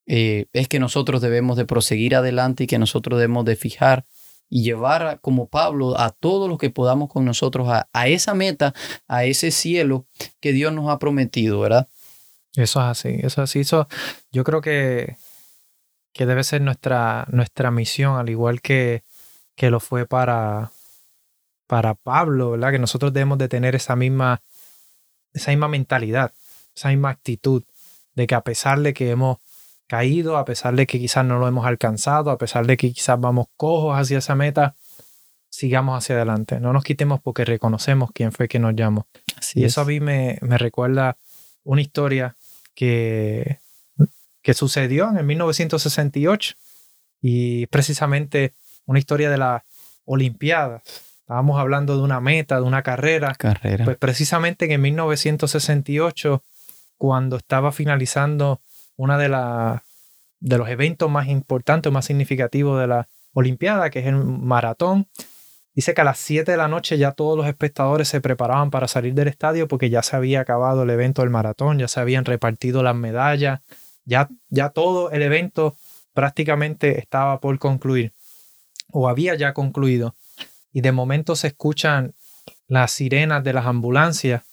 eh, 0.05 0.45
es 0.51 0.67
que 0.67 0.79
nosotros 0.79 1.21
debemos 1.21 1.55
de 1.57 1.65
proseguir 1.65 2.15
adelante 2.15 2.65
y 2.65 2.67
que 2.67 2.77
nosotros 2.77 3.17
debemos 3.17 3.45
de 3.45 3.55
fijar 3.55 4.05
y 4.49 4.63
llevar 4.63 5.19
como 5.21 5.47
Pablo 5.47 5.97
a 5.97 6.09
todos 6.09 6.49
los 6.49 6.57
que 6.57 6.69
podamos 6.69 7.09
con 7.09 7.23
nosotros 7.23 7.69
a, 7.69 7.87
a, 7.93 8.09
esa 8.09 8.33
meta, 8.33 8.73
a 9.07 9.23
ese 9.23 9.51
cielo 9.51 10.05
que 10.41 10.51
Dios 10.51 10.73
nos 10.73 10.89
ha 10.89 10.99
prometido, 10.99 11.61
¿verdad? 11.61 11.87
Eso 12.57 12.81
es 12.81 12.85
así, 12.85 13.09
eso 13.19 13.41
es 13.41 13.49
así. 13.49 13.59
Eso, 13.61 13.87
yo 14.33 14.43
creo 14.43 14.59
que, 14.59 15.15
que 16.13 16.25
debe 16.25 16.43
ser 16.43 16.61
nuestra, 16.61 17.25
nuestra 17.29 17.71
misión, 17.71 18.17
al 18.17 18.29
igual 18.29 18.61
que, 18.61 19.03
que 19.55 19.69
lo 19.69 19.79
fue 19.79 20.05
para, 20.05 20.71
para 21.67 21.95
Pablo, 21.95 22.51
¿verdad? 22.51 22.71
Que 22.71 22.79
nosotros 22.79 23.13
debemos 23.13 23.37
de 23.37 23.47
tener 23.47 23.75
esa 23.75 23.95
misma, 23.95 24.41
esa 25.33 25.51
misma 25.51 25.67
mentalidad 25.67 26.33
esa 26.75 26.89
misma 26.89 27.09
actitud 27.09 27.63
de 28.15 28.27
que 28.27 28.35
a 28.35 28.41
pesar 28.41 28.79
de 28.79 28.93
que 28.93 29.11
hemos 29.11 29.37
caído, 29.87 30.37
a 30.37 30.45
pesar 30.45 30.75
de 30.75 30.87
que 30.87 30.99
quizás 30.99 31.25
no 31.25 31.37
lo 31.39 31.47
hemos 31.47 31.65
alcanzado, 31.65 32.31
a 32.31 32.37
pesar 32.37 32.65
de 32.65 32.77
que 32.77 32.91
quizás 32.91 33.19
vamos 33.19 33.47
cojos 33.57 33.97
hacia 33.97 34.19
esa 34.19 34.35
meta, 34.35 34.75
sigamos 35.49 35.97
hacia 35.97 36.15
adelante. 36.15 36.59
No 36.59 36.71
nos 36.71 36.83
quitemos 36.83 37.19
porque 37.21 37.43
reconocemos 37.43 38.11
quién 38.13 38.31
fue 38.31 38.47
que 38.47 38.59
nos 38.59 38.75
llamó. 38.75 39.07
Así 39.35 39.59
y 39.59 39.65
eso 39.65 39.81
es. 39.81 39.87
a 39.87 39.89
mí 39.89 39.99
me, 39.99 40.37
me, 40.41 40.57
recuerda 40.57 41.17
una 41.63 41.81
historia 41.81 42.35
que, 42.73 43.59
que 44.41 44.53
sucedió 44.53 45.09
en 45.09 45.17
el 45.17 45.25
1968 45.25 46.55
y 47.21 47.67
precisamente 47.67 48.55
una 48.85 48.99
historia 48.99 49.29
de 49.29 49.37
las 49.37 49.63
Olimpiadas. 50.05 50.81
Estábamos 51.19 51.59
hablando 51.59 51.95
de 51.95 52.03
una 52.03 52.19
meta, 52.19 52.55
de 52.55 52.63
una 52.63 52.81
carrera. 52.81 53.35
Carrera. 53.35 53.85
Pues 53.85 53.97
precisamente 53.97 54.65
en 54.65 54.71
el 54.71 54.79
1968 54.79 56.43
cuando 56.97 57.37
estaba 57.37 57.71
finalizando 57.71 58.61
una 58.95 59.17
de, 59.17 59.29
de 60.39 60.57
los 60.57 60.69
eventos 60.69 61.09
más 61.09 61.27
importantes, 61.27 61.91
más 61.91 62.05
significativos 62.05 62.79
de 62.79 62.87
la 62.87 63.07
Olimpiada, 63.33 63.89
que 63.89 63.99
es 63.99 64.07
el 64.07 64.15
maratón. 64.15 65.07
Dice 65.73 65.93
que 65.93 66.01
a 66.01 66.03
las 66.03 66.19
7 66.19 66.51
de 66.51 66.57
la 66.57 66.67
noche 66.67 66.97
ya 66.97 67.13
todos 67.13 67.37
los 67.37 67.47
espectadores 67.47 68.09
se 68.09 68.19
preparaban 68.19 68.69
para 68.69 68.89
salir 68.89 69.13
del 69.13 69.29
estadio 69.29 69.69
porque 69.69 69.89
ya 69.89 70.03
se 70.03 70.17
había 70.17 70.41
acabado 70.41 70.83
el 70.83 70.89
evento 70.89 71.21
del 71.21 71.31
maratón, 71.31 71.79
ya 71.79 71.87
se 71.87 72.01
habían 72.01 72.25
repartido 72.25 72.83
las 72.83 72.95
medallas, 72.95 73.61
ya, 74.05 74.29
ya 74.49 74.69
todo 74.69 75.11
el 75.11 75.21
evento 75.21 75.75
prácticamente 76.13 76.99
estaba 76.99 77.39
por 77.39 77.57
concluir 77.59 78.13
o 78.91 79.07
había 79.07 79.35
ya 79.35 79.53
concluido. 79.53 80.15
Y 80.71 80.81
de 80.81 80.91
momento 80.91 81.35
se 81.35 81.47
escuchan 81.47 82.13
las 82.67 82.91
sirenas 82.91 83.43
de 83.43 83.53
las 83.53 83.65
ambulancias 83.65 84.43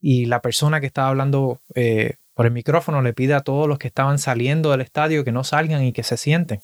y 0.00 0.26
la 0.26 0.40
persona 0.40 0.80
que 0.80 0.86
estaba 0.86 1.08
hablando 1.08 1.60
eh, 1.74 2.16
por 2.34 2.46
el 2.46 2.52
micrófono 2.52 3.02
le 3.02 3.12
pide 3.12 3.34
a 3.34 3.40
todos 3.40 3.68
los 3.68 3.78
que 3.78 3.88
estaban 3.88 4.18
saliendo 4.18 4.70
del 4.70 4.80
estadio 4.80 5.24
que 5.24 5.32
no 5.32 5.44
salgan 5.44 5.84
y 5.84 5.92
que 5.92 6.02
se 6.02 6.16
sienten. 6.16 6.62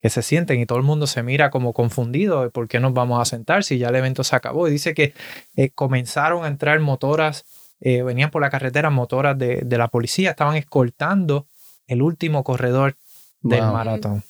Que 0.00 0.10
se 0.10 0.22
sienten 0.22 0.60
y 0.60 0.66
todo 0.66 0.78
el 0.78 0.84
mundo 0.84 1.06
se 1.06 1.22
mira 1.22 1.50
como 1.50 1.72
confundido 1.72 2.42
de 2.42 2.50
por 2.50 2.68
qué 2.68 2.78
nos 2.78 2.92
vamos 2.92 3.20
a 3.20 3.24
sentar 3.24 3.64
si 3.64 3.78
ya 3.78 3.88
el 3.88 3.96
evento 3.96 4.22
se 4.22 4.36
acabó. 4.36 4.68
Y 4.68 4.70
dice 4.70 4.94
que 4.94 5.14
eh, 5.56 5.70
comenzaron 5.70 6.44
a 6.44 6.48
entrar 6.48 6.78
motoras 6.80 7.44
eh, 7.84 8.02
venían 8.02 8.30
por 8.30 8.40
la 8.40 8.48
carretera 8.48 8.88
motoras 8.88 9.36
de, 9.38 9.60
de, 9.62 9.78
la 9.78 9.88
policía, 9.88 10.30
estaban 10.30 10.56
escoltando 10.56 11.46
el 11.86 12.00
último 12.00 12.42
corredor 12.42 12.96
del 13.42 13.60
maratón. 13.60 14.24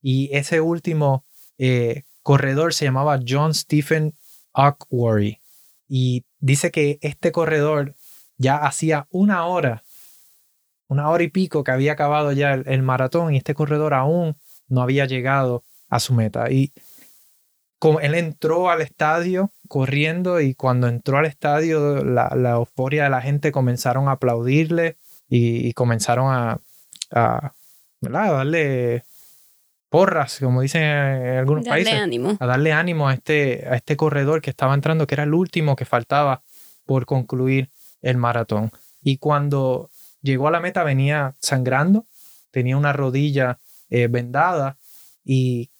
Y 0.00 0.30
ese 0.32 0.60
último 0.60 1.24
eh, 1.58 2.04
corredor 2.22 2.74
se 2.74 2.84
llamaba 2.84 3.18
John 3.26 3.54
Stephen 3.54 4.14
Awkworry. 4.52 5.40
Y 5.88 6.24
dice 6.38 6.70
que 6.70 6.98
este 7.02 7.32
corredor 7.32 7.96
ya 8.38 8.58
hacía 8.58 9.08
una 9.10 9.46
hora, 9.46 9.82
una 10.86 11.08
hora 11.10 11.24
y 11.24 11.28
pico 11.28 11.64
que 11.64 11.72
había 11.72 11.92
acabado 11.92 12.30
ya 12.30 12.54
el, 12.54 12.82
maratón 12.82 13.34
y 13.34 13.36
este 13.36 13.54
corredor 13.54 13.94
aún 13.94 14.36
no 14.68 14.80
había 14.80 15.06
llegado 15.06 15.64
a 15.88 15.98
su 15.98 16.14
meta. 16.14 16.52
Y 16.52 16.72
él 18.00 18.14
entró 18.14 18.70
al 18.70 18.80
estadio 18.80 19.50
corriendo 19.68 20.40
y 20.40 20.54
cuando 20.54 20.88
entró 20.88 21.18
al 21.18 21.26
estadio 21.26 22.04
la, 22.04 22.28
euforia 22.52 23.04
de 23.04 23.10
la 23.10 23.22
gente 23.22 23.52
comenzaron 23.52 24.08
a 24.08 24.12
aplaudirle 24.12 24.96
y, 25.28 25.72
comenzaron 25.72 26.32
a, 26.32 26.60
a, 27.10 27.54
darle 28.00 29.04
porras, 29.88 30.38
como 30.40 30.60
dicen 30.60 30.82
en 30.82 31.38
algunos 31.38 31.66
países, 31.66 31.94
a 32.38 32.46
darle 32.46 32.72
ánimo 32.72 33.08
a 33.08 33.14
este, 33.14 33.66
a 33.68 33.74
este 33.74 33.96
corredor 33.96 34.42
que 34.42 34.50
estaba 34.50 34.74
entrando, 34.74 35.06
que 35.06 35.14
era 35.14 35.24
el 35.24 35.34
último 35.34 35.74
que 35.74 35.84
faltaba 35.84 36.42
por 36.84 37.06
concluir 37.06 37.70
el 38.00 38.16
maratón. 38.16 38.70
Y 39.02 39.18
cuando 39.18 39.90
llegó 40.20 40.48
a 40.48 40.50
la 40.50 40.60
meta 40.60 40.84
venía 40.84 41.34
sangrando, 41.40 42.06
tenía 42.50 42.76
una 42.76 42.92
rodilla 42.92 43.58
eh, 43.90 44.06
vendada 44.08 44.78
y 45.24 45.70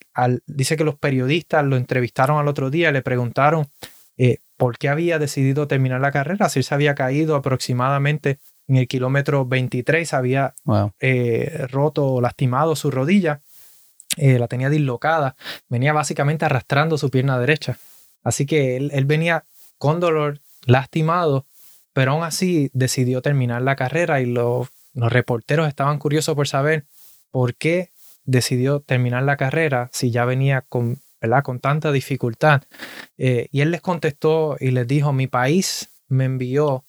dice 0.46 0.76
que 0.76 0.84
los 0.84 0.96
periodistas 0.96 1.64
lo 1.64 1.76
entrevistaron 1.76 2.38
al 2.38 2.48
otro 2.48 2.70
día, 2.70 2.92
le 2.92 3.02
preguntaron 3.02 3.68
eh, 4.16 4.38
por 4.56 4.78
qué 4.78 4.88
había 4.88 5.18
decidido 5.18 5.66
terminar 5.66 6.00
la 6.00 6.12
carrera, 6.12 6.48
si 6.48 6.60
él 6.60 6.64
se 6.64 6.74
había 6.74 6.94
caído 6.94 7.36
aproximadamente 7.36 8.38
en 8.68 8.76
el 8.76 8.88
kilómetro 8.88 9.44
23, 9.44 10.14
había 10.14 10.54
eh, 11.00 11.66
roto 11.70 12.06
o 12.06 12.20
lastimado 12.20 12.76
su 12.76 12.90
rodilla 12.90 13.42
eh, 14.16 14.38
la 14.38 14.46
tenía 14.46 14.68
dislocada, 14.68 15.36
venía 15.68 15.92
básicamente 15.92 16.44
arrastrando 16.44 16.98
su 16.98 17.10
pierna 17.10 17.38
derecha. 17.38 17.78
Así 18.22 18.44
que 18.46 18.76
él, 18.76 19.04
venía 19.06 19.46
con 19.78 20.00
dolor, 20.00 20.40
lastimado, 20.66 21.46
pero 21.92 22.12
aún 22.12 22.24
así 22.24 22.70
decidió 22.74 23.22
terminar 23.22 23.62
la 23.62 23.76
carrera 23.76 24.20
y 24.20 24.26
los, 24.26 24.68
reporteros 24.94 25.68
estaban 25.68 25.98
curiosos 25.98 26.34
por 26.34 26.46
saber 26.46 26.84
por 27.30 27.54
qué 27.54 27.91
decidió 28.24 28.80
terminar 28.80 29.22
la 29.22 29.36
carrera 29.36 29.88
si 29.92 30.10
ya 30.10 30.24
venía 30.24 30.62
con, 30.62 31.00
con 31.42 31.60
tanta 31.60 31.92
dificultad. 31.92 32.62
Eh, 33.18 33.48
y 33.50 33.60
él 33.60 33.70
les 33.70 33.80
contestó 33.80 34.56
y 34.60 34.70
les 34.70 34.86
dijo, 34.86 35.12
mi 35.12 35.26
país 35.26 35.90
me 36.08 36.24
envió 36.24 36.84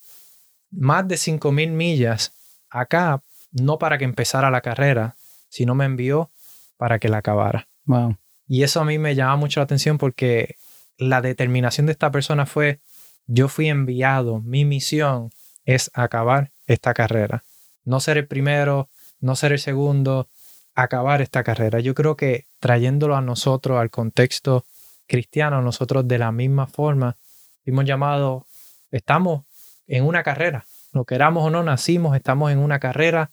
más 0.71 1.07
de 1.07 1.15
5.000 1.15 1.71
millas 1.71 2.33
acá, 2.69 3.23
no 3.51 3.77
para 3.77 3.97
que 3.97 4.05
empezara 4.05 4.49
la 4.49 4.61
carrera, 4.61 5.15
sino 5.49 5.75
me 5.75 5.85
envió 5.85 6.31
para 6.77 6.99
que 6.99 7.09
la 7.09 7.17
acabara. 7.17 7.67
Wow. 7.85 8.17
Y 8.47 8.63
eso 8.63 8.81
a 8.81 8.85
mí 8.85 8.97
me 8.97 9.15
llama 9.15 9.35
mucho 9.35 9.59
la 9.59 9.65
atención 9.65 9.97
porque 9.97 10.57
la 10.97 11.21
determinación 11.21 11.85
de 11.85 11.91
esta 11.91 12.11
persona 12.11 12.45
fue, 12.45 12.81
yo 13.25 13.47
fui 13.47 13.69
enviado, 13.69 14.41
mi 14.41 14.65
misión 14.65 15.29
es 15.65 15.91
acabar 15.93 16.51
esta 16.65 16.93
carrera. 16.93 17.43
No 17.83 17.99
ser 17.99 18.17
el 18.17 18.27
primero, 18.27 18.89
no 19.19 19.35
ser 19.35 19.53
el 19.53 19.59
segundo, 19.59 20.29
acabar 20.75 21.21
esta 21.21 21.43
carrera. 21.43 21.79
Yo 21.79 21.93
creo 21.93 22.15
que 22.15 22.45
trayéndolo 22.59 23.15
a 23.15 23.21
nosotros, 23.21 23.79
al 23.79 23.89
contexto 23.89 24.65
cristiano, 25.07 25.61
nosotros 25.61 26.07
de 26.07 26.17
la 26.17 26.31
misma 26.31 26.67
forma, 26.67 27.17
hemos 27.65 27.85
llamado, 27.85 28.45
estamos 28.91 29.45
en 29.87 30.05
una 30.05 30.23
carrera, 30.23 30.65
lo 30.91 31.05
queramos 31.05 31.45
o 31.45 31.49
no, 31.49 31.63
nacimos, 31.63 32.15
estamos 32.15 32.51
en 32.51 32.59
una 32.59 32.79
carrera 32.79 33.31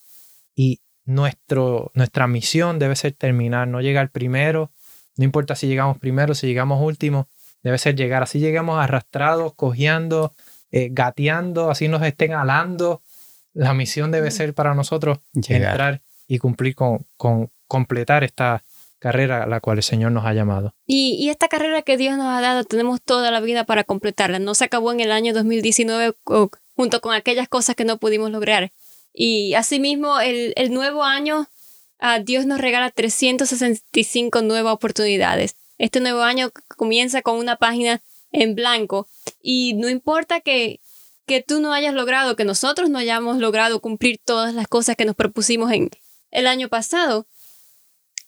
y 0.54 0.80
nuestro, 1.04 1.90
nuestra 1.94 2.26
misión 2.26 2.78
debe 2.78 2.96
ser 2.96 3.12
terminar, 3.12 3.68
no 3.68 3.80
llegar 3.80 4.10
primero, 4.10 4.70
no 5.16 5.24
importa 5.24 5.54
si 5.54 5.66
llegamos 5.66 5.98
primero, 5.98 6.34
si 6.34 6.46
llegamos 6.46 6.82
último, 6.82 7.28
debe 7.62 7.78
ser 7.78 7.94
llegar. 7.94 8.22
Así 8.22 8.38
llegamos 8.38 8.82
arrastrados, 8.82 9.54
cojeando, 9.54 10.34
eh, 10.70 10.88
gateando, 10.90 11.70
así 11.70 11.88
nos 11.88 12.02
estén 12.02 12.32
alando. 12.32 13.02
La 13.52 13.74
misión 13.74 14.10
debe 14.10 14.28
mm. 14.28 14.32
ser 14.32 14.54
para 14.54 14.74
nosotros 14.74 15.18
entrar 15.34 16.00
y 16.30 16.38
cumplir 16.38 16.76
con, 16.76 17.04
con 17.16 17.50
completar 17.66 18.22
esta 18.22 18.62
carrera 19.00 19.42
a 19.42 19.46
la 19.46 19.58
cual 19.58 19.78
el 19.78 19.82
Señor 19.82 20.12
nos 20.12 20.24
ha 20.24 20.32
llamado. 20.32 20.74
Y, 20.86 21.16
y, 21.18 21.28
esta 21.28 21.48
carrera 21.48 21.82
que 21.82 21.96
Dios 21.96 22.16
nos 22.16 22.26
ha 22.26 22.40
dado, 22.40 22.62
tenemos 22.62 23.02
toda 23.02 23.32
la 23.32 23.40
vida 23.40 23.64
para 23.64 23.82
completarla. 23.82 24.38
No 24.38 24.54
se 24.54 24.64
acabó 24.64 24.92
en 24.92 25.00
el 25.00 25.10
año 25.10 25.34
2019 25.34 26.14
junto 26.76 27.00
con 27.00 27.14
aquellas 27.14 27.48
cosas 27.48 27.74
que 27.74 27.84
no 27.84 27.98
pudimos 27.98 28.30
lograr. 28.30 28.70
Y 29.12 29.54
asimismo, 29.54 30.20
el, 30.20 30.52
el 30.54 30.72
nuevo 30.72 31.02
año, 31.02 31.48
uh, 32.00 32.22
Dios 32.22 32.46
nos 32.46 32.60
regala 32.60 32.90
365 32.90 34.42
nuevas 34.42 34.74
oportunidades. 34.74 35.56
Este 35.78 35.98
nuevo 35.98 36.20
año 36.20 36.52
comienza 36.76 37.22
con 37.22 37.38
una 37.38 37.56
página 37.56 38.02
en 38.30 38.54
blanco 38.54 39.08
y 39.42 39.74
no 39.74 39.88
importa 39.88 40.40
que, 40.40 40.78
que 41.26 41.42
tú 41.42 41.60
no 41.60 41.72
hayas 41.72 41.94
logrado, 41.94 42.36
que 42.36 42.44
nosotros 42.44 42.88
no 42.88 42.98
hayamos 42.98 43.38
logrado 43.38 43.80
cumplir 43.80 44.20
todas 44.24 44.54
las 44.54 44.68
cosas 44.68 44.94
que 44.94 45.04
nos 45.04 45.16
propusimos 45.16 45.72
en 45.72 45.90
el 46.30 46.46
año 46.46 46.68
pasado, 46.68 47.26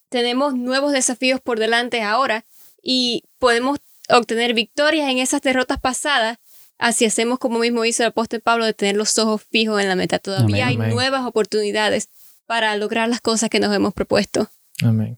tenemos 0.09 0.55
nuevos 0.55 0.93
desafíos 0.93 1.41
por 1.41 1.59
delante 1.59 2.03
ahora 2.03 2.45
y 2.83 3.25
podemos 3.39 3.79
obtener 4.09 4.55
victorias 4.55 5.09
en 5.09 5.19
esas 5.19 5.43
derrotas 5.43 5.81
pasadas 5.81 6.39
Así 6.83 7.05
hacemos 7.05 7.39
como 7.39 7.61
mismo 7.61 7.85
hizo 7.85 8.03
el 8.03 8.09
apóstol 8.09 8.41
Pablo 8.41 8.65
de 8.65 8.75
tener 8.75 8.97
los 8.97 9.17
ojos 9.17 9.45
fijos 9.49 9.81
en 9.81 9.87
la 9.87 9.95
meta. 9.95 10.19
Todavía 10.19 10.67
hay 10.67 10.77
nuevas 10.77 11.25
oportunidades 11.25 12.09
para 12.45 12.75
lograr 12.75 13.09
las 13.09 13.21
cosas 13.21 13.51
que 13.51 13.61
nos 13.61 13.73
hemos 13.73 13.95
propuesto. 13.95 14.51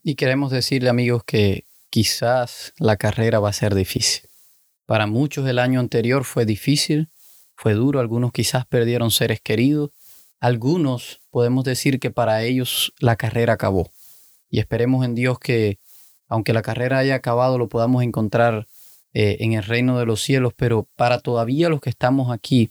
Y 0.02 0.14
queremos 0.14 0.50
decirle 0.50 0.90
amigos 0.90 1.24
que 1.24 1.64
quizás 1.88 2.74
la 2.76 2.98
carrera 2.98 3.40
va 3.40 3.48
a 3.48 3.54
ser 3.54 3.74
difícil. 3.74 4.28
Para 4.84 5.06
muchos 5.06 5.48
el 5.48 5.58
año 5.58 5.80
anterior 5.80 6.24
fue 6.24 6.44
difícil, 6.44 7.08
fue 7.56 7.72
duro, 7.72 7.98
algunos 7.98 8.30
quizás 8.30 8.66
perdieron 8.66 9.10
seres 9.10 9.40
queridos, 9.40 9.88
algunos 10.44 11.22
podemos 11.30 11.64
decir 11.64 11.98
que 11.98 12.10
para 12.10 12.42
ellos 12.42 12.92
la 12.98 13.16
carrera 13.16 13.54
acabó. 13.54 13.90
Y 14.50 14.58
esperemos 14.58 15.02
en 15.06 15.14
Dios 15.14 15.38
que 15.38 15.78
aunque 16.28 16.52
la 16.52 16.60
carrera 16.60 16.98
haya 16.98 17.14
acabado, 17.14 17.56
lo 17.56 17.70
podamos 17.70 18.02
encontrar 18.02 18.66
eh, 19.14 19.38
en 19.40 19.54
el 19.54 19.62
reino 19.62 19.98
de 19.98 20.04
los 20.04 20.20
cielos, 20.20 20.52
pero 20.54 20.86
para 20.96 21.20
todavía 21.20 21.70
los 21.70 21.80
que 21.80 21.88
estamos 21.88 22.30
aquí, 22.30 22.70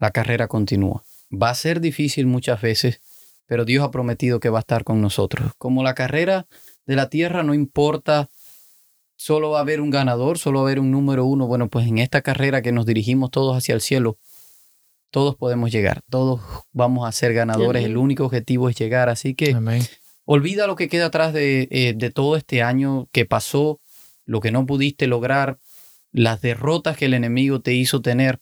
la 0.00 0.10
carrera 0.10 0.48
continúa. 0.48 1.04
Va 1.30 1.50
a 1.50 1.54
ser 1.54 1.80
difícil 1.80 2.26
muchas 2.26 2.60
veces, 2.60 3.00
pero 3.46 3.64
Dios 3.64 3.84
ha 3.84 3.92
prometido 3.92 4.40
que 4.40 4.50
va 4.50 4.58
a 4.58 4.66
estar 4.66 4.82
con 4.82 5.00
nosotros. 5.00 5.52
Como 5.58 5.84
la 5.84 5.94
carrera 5.94 6.48
de 6.86 6.96
la 6.96 7.08
tierra 7.08 7.44
no 7.44 7.54
importa, 7.54 8.30
solo 9.14 9.50
va 9.50 9.58
a 9.58 9.62
haber 9.62 9.80
un 9.80 9.90
ganador, 9.90 10.38
solo 10.38 10.58
va 10.58 10.64
a 10.64 10.68
haber 10.70 10.80
un 10.80 10.90
número 10.90 11.24
uno. 11.24 11.46
Bueno, 11.46 11.68
pues 11.70 11.86
en 11.86 11.98
esta 11.98 12.20
carrera 12.20 12.62
que 12.62 12.72
nos 12.72 12.84
dirigimos 12.84 13.30
todos 13.30 13.56
hacia 13.56 13.76
el 13.76 13.80
cielo, 13.80 14.18
todos 15.12 15.36
podemos 15.36 15.70
llegar, 15.70 16.00
todos 16.08 16.40
vamos 16.72 17.06
a 17.06 17.12
ser 17.12 17.34
ganadores. 17.34 17.84
El 17.84 17.98
único 17.98 18.24
objetivo 18.24 18.68
es 18.70 18.76
llegar, 18.76 19.10
así 19.10 19.34
que 19.34 19.54
olvida 20.24 20.66
lo 20.66 20.74
que 20.74 20.88
queda 20.88 21.06
atrás 21.06 21.34
de, 21.34 21.68
eh, 21.70 21.92
de 21.94 22.10
todo 22.10 22.36
este 22.36 22.62
año 22.62 23.08
que 23.12 23.26
pasó, 23.26 23.78
lo 24.24 24.40
que 24.40 24.50
no 24.50 24.64
pudiste 24.64 25.06
lograr, 25.06 25.58
las 26.12 26.40
derrotas 26.40 26.96
que 26.96 27.04
el 27.04 27.14
enemigo 27.14 27.60
te 27.60 27.74
hizo 27.74 28.00
tener, 28.00 28.40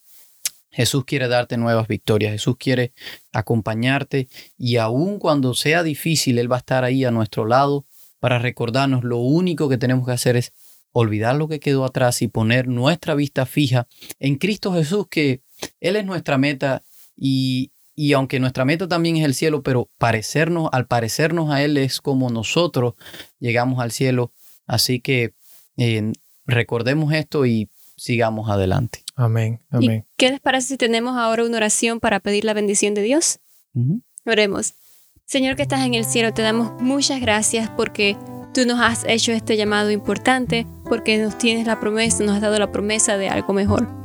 Jesús 0.70 1.04
quiere 1.04 1.26
darte 1.26 1.56
nuevas 1.56 1.88
victorias, 1.88 2.32
Jesús 2.32 2.54
quiere 2.56 2.92
acompañarte 3.32 4.28
y 4.56 4.76
aun 4.76 5.18
cuando 5.18 5.54
sea 5.54 5.82
difícil, 5.82 6.38
Él 6.38 6.50
va 6.50 6.56
a 6.56 6.60
estar 6.60 6.84
ahí 6.84 7.04
a 7.04 7.10
nuestro 7.10 7.46
lado 7.46 7.84
para 8.20 8.38
recordarnos 8.38 9.02
lo 9.02 9.18
único 9.18 9.68
que 9.68 9.76
tenemos 9.76 10.06
que 10.06 10.12
hacer 10.12 10.36
es 10.36 10.52
olvidar 10.92 11.34
lo 11.34 11.48
que 11.48 11.58
quedó 11.58 11.84
atrás 11.84 12.22
y 12.22 12.28
poner 12.28 12.68
nuestra 12.68 13.16
vista 13.16 13.44
fija 13.44 13.88
en 14.20 14.36
Cristo 14.36 14.72
Jesús, 14.72 15.06
que 15.10 15.42
Él 15.80 15.96
es 15.96 16.04
nuestra 16.04 16.38
meta 16.38 16.82
y, 17.16 17.72
y 17.94 18.12
aunque 18.12 18.40
nuestra 18.40 18.64
meta 18.64 18.88
también 18.88 19.16
es 19.16 19.24
el 19.24 19.34
cielo, 19.34 19.62
pero 19.62 19.90
parecernos, 19.98 20.68
al 20.72 20.86
parecernos 20.86 21.50
a 21.50 21.62
Él 21.62 21.76
es 21.76 22.00
como 22.00 22.30
nosotros 22.30 22.94
llegamos 23.38 23.80
al 23.80 23.92
cielo. 23.92 24.32
Así 24.66 25.00
que 25.00 25.34
eh, 25.76 26.12
recordemos 26.46 27.12
esto 27.12 27.46
y 27.46 27.68
sigamos 27.96 28.48
adelante. 28.48 29.04
Amén, 29.16 29.60
amén. 29.70 30.06
¿Qué 30.16 30.30
les 30.30 30.40
parece 30.40 30.68
si 30.68 30.76
tenemos 30.76 31.16
ahora 31.18 31.44
una 31.44 31.58
oración 31.58 32.00
para 32.00 32.20
pedir 32.20 32.44
la 32.44 32.54
bendición 32.54 32.94
de 32.94 33.02
Dios? 33.02 33.40
Oremos. 34.24 34.74
Señor 35.26 35.56
que 35.56 35.62
estás 35.62 35.84
en 35.84 35.94
el 35.94 36.04
cielo, 36.04 36.32
te 36.32 36.42
damos 36.42 36.80
muchas 36.80 37.20
gracias 37.20 37.70
porque 37.76 38.16
tú 38.54 38.66
nos 38.66 38.80
has 38.80 39.04
hecho 39.04 39.32
este 39.32 39.56
llamado 39.56 39.90
importante, 39.90 40.66
porque 40.88 41.18
nos 41.18 41.38
tienes 41.38 41.66
la 41.66 41.78
promesa, 41.78 42.24
nos 42.24 42.36
has 42.36 42.40
dado 42.40 42.58
la 42.58 42.72
promesa 42.72 43.16
de 43.16 43.28
algo 43.28 43.52
mejor. 43.52 43.99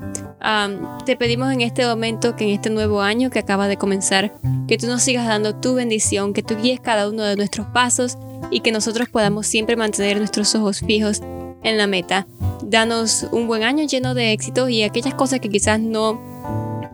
Te 1.05 1.15
pedimos 1.15 1.51
en 1.51 1.61
este 1.61 1.85
momento 1.85 2.35
que 2.35 2.43
en 2.45 2.51
este 2.51 2.69
nuevo 2.69 3.01
año 3.01 3.29
que 3.29 3.39
acaba 3.39 3.67
de 3.67 3.77
comenzar, 3.77 4.33
que 4.67 4.77
tú 4.77 4.87
nos 4.87 5.01
sigas 5.01 5.27
dando 5.27 5.55
tu 5.55 5.75
bendición, 5.75 6.33
que 6.33 6.43
tú 6.43 6.55
guíes 6.55 6.79
cada 6.79 7.09
uno 7.09 7.23
de 7.23 7.35
nuestros 7.35 7.67
pasos 7.67 8.17
y 8.51 8.59
que 8.59 8.71
nosotros 8.71 9.09
podamos 9.09 9.47
siempre 9.47 9.75
mantener 9.75 10.17
nuestros 10.17 10.53
ojos 10.55 10.81
fijos 10.81 11.21
en 11.63 11.77
la 11.77 11.87
meta. 11.87 12.27
Danos 12.63 13.27
un 13.31 13.47
buen 13.47 13.63
año 13.63 13.85
lleno 13.85 14.13
de 14.13 14.31
éxitos 14.31 14.69
y 14.69 14.83
aquellas 14.83 15.13
cosas 15.13 15.39
que 15.39 15.49
quizás 15.49 15.79
no 15.79 16.21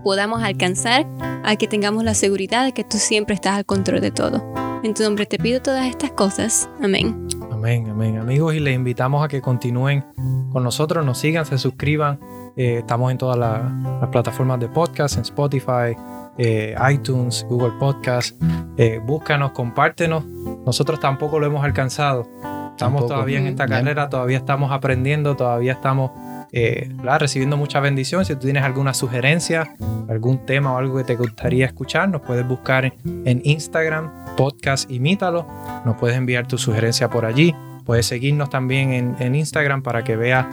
podamos 0.04 0.42
alcanzar, 0.44 1.06
a 1.44 1.56
que 1.56 1.68
tengamos 1.68 2.04
la 2.04 2.14
seguridad 2.14 2.66
de 2.66 2.72
que 2.72 2.84
tú 2.84 2.98
siempre 2.98 3.36
estás 3.36 3.58
al 3.58 3.66
control 3.66 4.02
de 4.02 4.12
todo. 4.12 4.44
En 4.84 4.94
tu 4.94 5.04
nombre 5.04 5.26
te 5.26 5.38
pido 5.38 5.62
todas 5.62 5.88
estas 5.88 6.12
cosas. 6.12 6.70
Amén. 6.82 7.41
Amén, 7.62 7.88
amén. 7.92 8.18
Amigos, 8.18 8.56
y 8.56 8.60
les 8.60 8.74
invitamos 8.74 9.24
a 9.24 9.28
que 9.28 9.40
continúen 9.40 10.04
con 10.52 10.64
nosotros, 10.64 11.06
nos 11.06 11.20
sigan, 11.20 11.46
se 11.46 11.60
suscriban. 11.60 12.20
Eh, 12.58 12.80
estamos 12.80 13.12
en 13.12 13.20
todas 13.20 13.38
las 13.38 14.10
plataformas 14.10 14.60
de 14.60 14.68
podcast, 14.68 15.18
en 15.18 15.22
Spotify, 15.22 15.96
eh, 16.40 16.74
iTunes, 16.92 17.46
Google 17.48 17.74
Podcast. 17.80 18.36
Eh, 18.78 19.00
búscanos, 19.06 19.52
compártenos. 19.52 20.26
Nosotros 20.66 21.00
tampoco 21.00 21.40
lo 21.40 21.46
hemos 21.46 21.64
alcanzado. 21.64 22.28
Estamos 22.72 23.06
todavía 23.06 23.38
en 23.38 23.46
esta 23.46 23.68
carrera, 23.68 24.10
todavía 24.10 24.40
estamos 24.40 24.72
aprendiendo, 24.72 25.36
todavía 25.36 25.74
estamos 25.74 26.10
eh, 26.54 26.90
recibiendo 27.20 27.58
muchas 27.58 27.82
bendiciones. 27.82 28.28
Si 28.28 28.36
tú 28.36 28.42
tienes 28.42 28.64
alguna 28.64 28.94
sugerencia, 28.94 29.74
algún 30.10 30.46
tema 30.46 30.74
o 30.74 30.78
algo 30.78 30.98
que 30.98 31.04
te 31.04 31.16
gustaría 31.16 31.66
escuchar, 31.66 32.10
nos 32.10 32.22
puedes 32.22 32.48
buscar 32.48 32.94
en, 33.06 33.42
Instagram, 33.44 34.36
podcast 34.36 34.90
Imítalo. 34.92 35.48
Nos 35.86 35.96
puedes 35.98 36.18
enviar 36.18 36.48
tu 36.48 36.58
sugerencia 36.58 37.10
por 37.10 37.26
allí. 37.26 37.56
Puedes 37.86 38.06
seguirnos 38.06 38.50
también 38.50 39.16
en, 39.20 39.36
Instagram 39.36 39.82
para 39.82 40.04
que 40.04 40.16
veas 40.16 40.46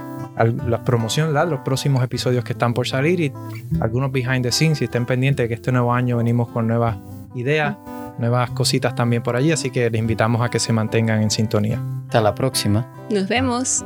la 0.67 0.85
promoción, 0.85 1.35
los 1.35 1.61
próximos 1.61 2.03
episodios 2.05 2.45
que 2.45 2.53
están 2.53 2.75
por 2.75 2.87
salir 2.87 3.21
y 3.21 3.33
algunos 3.81 4.13
behind 4.13 4.43
the 4.43 4.53
scenes. 4.53 4.81
Y 4.81 4.85
estén 4.85 5.05
pendientes 5.05 5.45
de 5.45 5.49
que 5.49 5.55
este 5.55 5.73
nuevo 5.73 5.93
año 5.93 6.17
venimos 6.17 6.49
con 6.49 6.69
nuevas 6.69 6.97
ideas, 7.35 7.77
nuevas 8.19 8.51
cositas 8.51 8.95
también 8.95 9.23
por 9.23 9.35
allí. 9.35 9.51
Así 9.51 9.71
que 9.71 9.91
les 9.91 9.99
invitamos 9.99 10.43
a 10.43 10.49
que 10.49 10.61
se 10.61 10.73
mantengan 10.73 11.23
en 11.23 11.31
sintonía. 11.31 11.83
Hasta 12.07 12.21
la 12.21 12.35
próxima. 12.35 12.87
Nos 13.11 13.29
vemos. 13.29 13.85